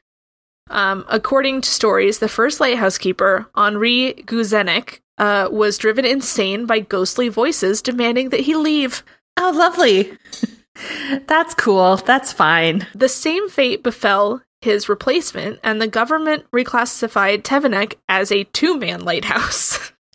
[0.68, 6.80] Um, according to stories, the first lighthouse keeper, Henri Guzenek, uh, was driven insane by
[6.80, 9.04] ghostly voices demanding that he leave.
[9.36, 10.18] Oh, lovely.
[11.28, 11.96] That's cool.
[11.96, 12.88] That's fine.
[12.92, 19.04] The same fate befell his replacement, and the government reclassified Tevennec as a two man
[19.04, 19.92] lighthouse.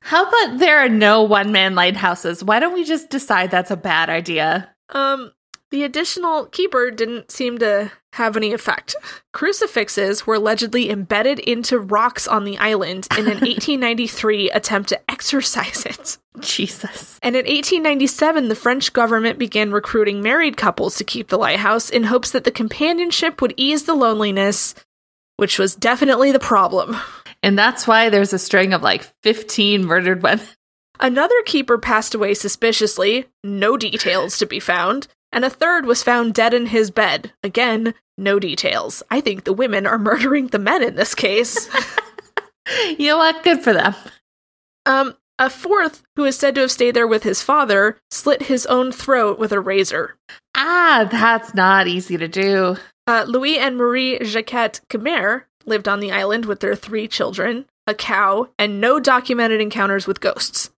[0.00, 2.42] How about there are no one man lighthouses?
[2.42, 4.74] Why don't we just decide that's a bad idea?
[4.88, 5.32] Um,
[5.70, 8.94] the additional keeper didn't seem to have any effect.
[9.32, 15.84] Crucifixes were allegedly embedded into rocks on the island in an 1893 attempt to exorcise
[15.84, 16.18] it.
[16.40, 17.18] Jesus.
[17.22, 22.04] And in 1897, the French government began recruiting married couples to keep the lighthouse in
[22.04, 24.74] hopes that the companionship would ease the loneliness,
[25.36, 26.96] which was definitely the problem.
[27.42, 30.46] And that's why there's a string of like 15 murdered women.
[31.00, 36.32] Another keeper passed away suspiciously, no details to be found, and a third was found
[36.32, 37.32] dead in his bed.
[37.42, 39.02] Again, no details.
[39.10, 41.68] I think the women are murdering the men in this case.
[42.98, 43.42] you know what?
[43.42, 43.94] Good for them.
[44.86, 48.66] Um, a fourth, who is said to have stayed there with his father, slit his
[48.66, 50.16] own throat with a razor.
[50.54, 52.76] Ah, that's not easy to do.
[53.06, 57.94] Uh, Louis and Marie Jacquet Kemer lived on the island with their three children, a
[57.94, 60.70] cow, and no documented encounters with ghosts.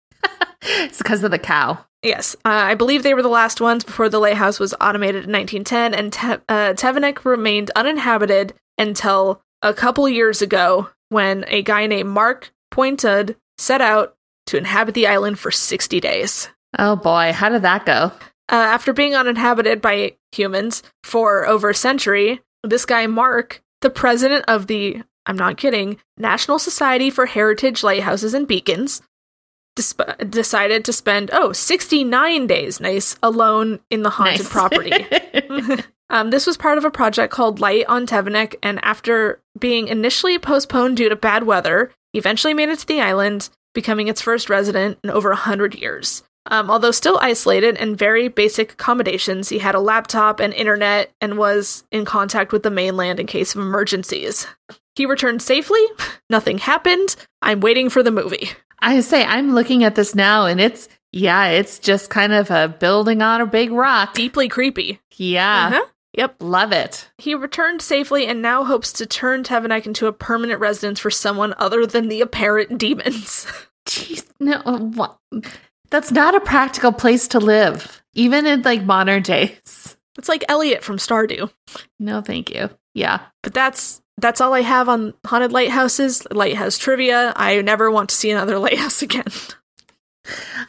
[0.84, 1.78] it's because of the cow.
[2.02, 5.32] Yes, uh, I believe they were the last ones before the lighthouse was automated in
[5.32, 12.10] 1910, and Te- uh, remained uninhabited until a couple years ago when a guy named
[12.10, 14.14] Mark Pointud set out
[14.46, 16.48] to inhabit the island for 60 days.
[16.78, 18.12] Oh boy, how did that go?
[18.48, 24.44] Uh, after being uninhabited by humans for over a century, this guy Mark, the president
[24.46, 29.02] of the I'm not kidding, National Society for Heritage Lighthouses and Beacons,
[29.76, 34.48] disp- decided to spend oh 69 days nice alone in the haunted nice.
[34.48, 35.06] property
[36.10, 40.38] um, this was part of a project called light on tevennec and after being initially
[40.38, 44.50] postponed due to bad weather he eventually made it to the island becoming its first
[44.50, 49.74] resident in over 100 years um, although still isolated and very basic accommodations, he had
[49.74, 54.46] a laptop and internet and was in contact with the mainland in case of emergencies.
[54.94, 55.84] He returned safely.
[56.30, 57.16] Nothing happened.
[57.42, 58.50] I'm waiting for the movie.
[58.80, 62.68] I say I'm looking at this now and it's yeah, it's just kind of a
[62.68, 64.12] building on a big rock.
[64.14, 65.00] Deeply creepy.
[65.16, 65.68] Yeah.
[65.68, 65.86] Uh-huh.
[66.12, 66.36] Yep.
[66.40, 67.08] Love it.
[67.18, 71.54] He returned safely and now hopes to turn Tevennec into a permanent residence for someone
[71.58, 73.46] other than the apparent demons.
[73.86, 74.60] Jeez, no,
[74.94, 75.18] what?
[75.90, 79.96] That's not a practical place to live, even in like modern days.
[80.18, 81.50] It's like Elliot from Stardew.
[81.98, 82.70] No, thank you.
[82.94, 83.20] Yeah.
[83.42, 87.32] But that's that's all I have on haunted lighthouses, lighthouse trivia.
[87.36, 89.24] I never want to see another lighthouse again.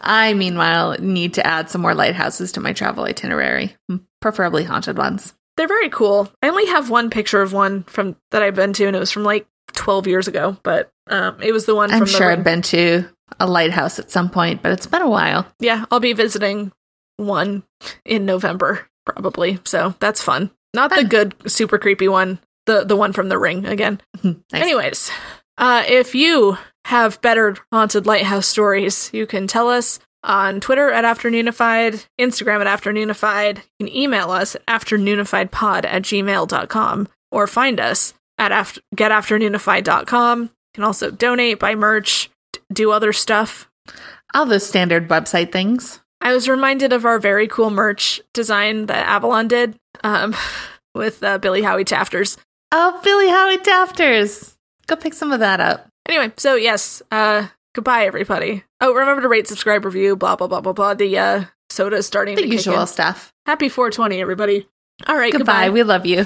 [0.02, 3.76] I, meanwhile, need to add some more lighthouses to my travel itinerary,
[4.22, 5.34] preferably haunted ones.
[5.56, 6.32] They're very cool.
[6.44, 9.12] I only have one picture of one from that I've been to, and it was
[9.12, 12.44] from like 12 years ago, but um, it was the one I'm from sure I've
[12.44, 13.10] been to
[13.40, 15.46] a lighthouse at some point, but it's been a while.
[15.60, 16.72] Yeah, I'll be visiting
[17.18, 17.64] one
[18.06, 19.60] in November, probably.
[19.66, 20.52] So that's fun.
[20.74, 24.00] Not the good, super creepy one, the the one from the ring again.
[24.24, 24.36] nice.
[24.54, 25.12] Anyways,
[25.58, 31.04] Uh, if you have better haunted lighthouse stories, you can tell us on Twitter at
[31.04, 33.58] Afternoonified, Instagram at Afternoonified.
[33.80, 40.42] You can email us at afternoonifiedpod at gmail.com or find us at after- getafternoonified.com.
[40.44, 42.30] You can also donate, buy merch,
[42.72, 43.70] do other stuff.
[44.34, 46.00] All those standard website things.
[46.22, 50.36] I was reminded of our very cool merch design that Avalon did um,
[50.96, 52.38] with uh, Billy Howie Tafters.
[52.72, 54.58] Oh, Billy Howie Tafters.
[54.88, 55.88] Go pick some of that up.
[56.08, 58.64] Anyway, so yes, uh, goodbye, everybody.
[58.82, 60.94] Oh, remember to rate, subscribe, review, blah, blah, blah, blah, blah.
[60.94, 63.32] The uh, soda is starting The usual stuff.
[63.46, 64.68] Happy 420, everybody.
[65.08, 65.66] All right, Goodbye.
[65.66, 65.70] goodbye.
[65.70, 66.26] We love you.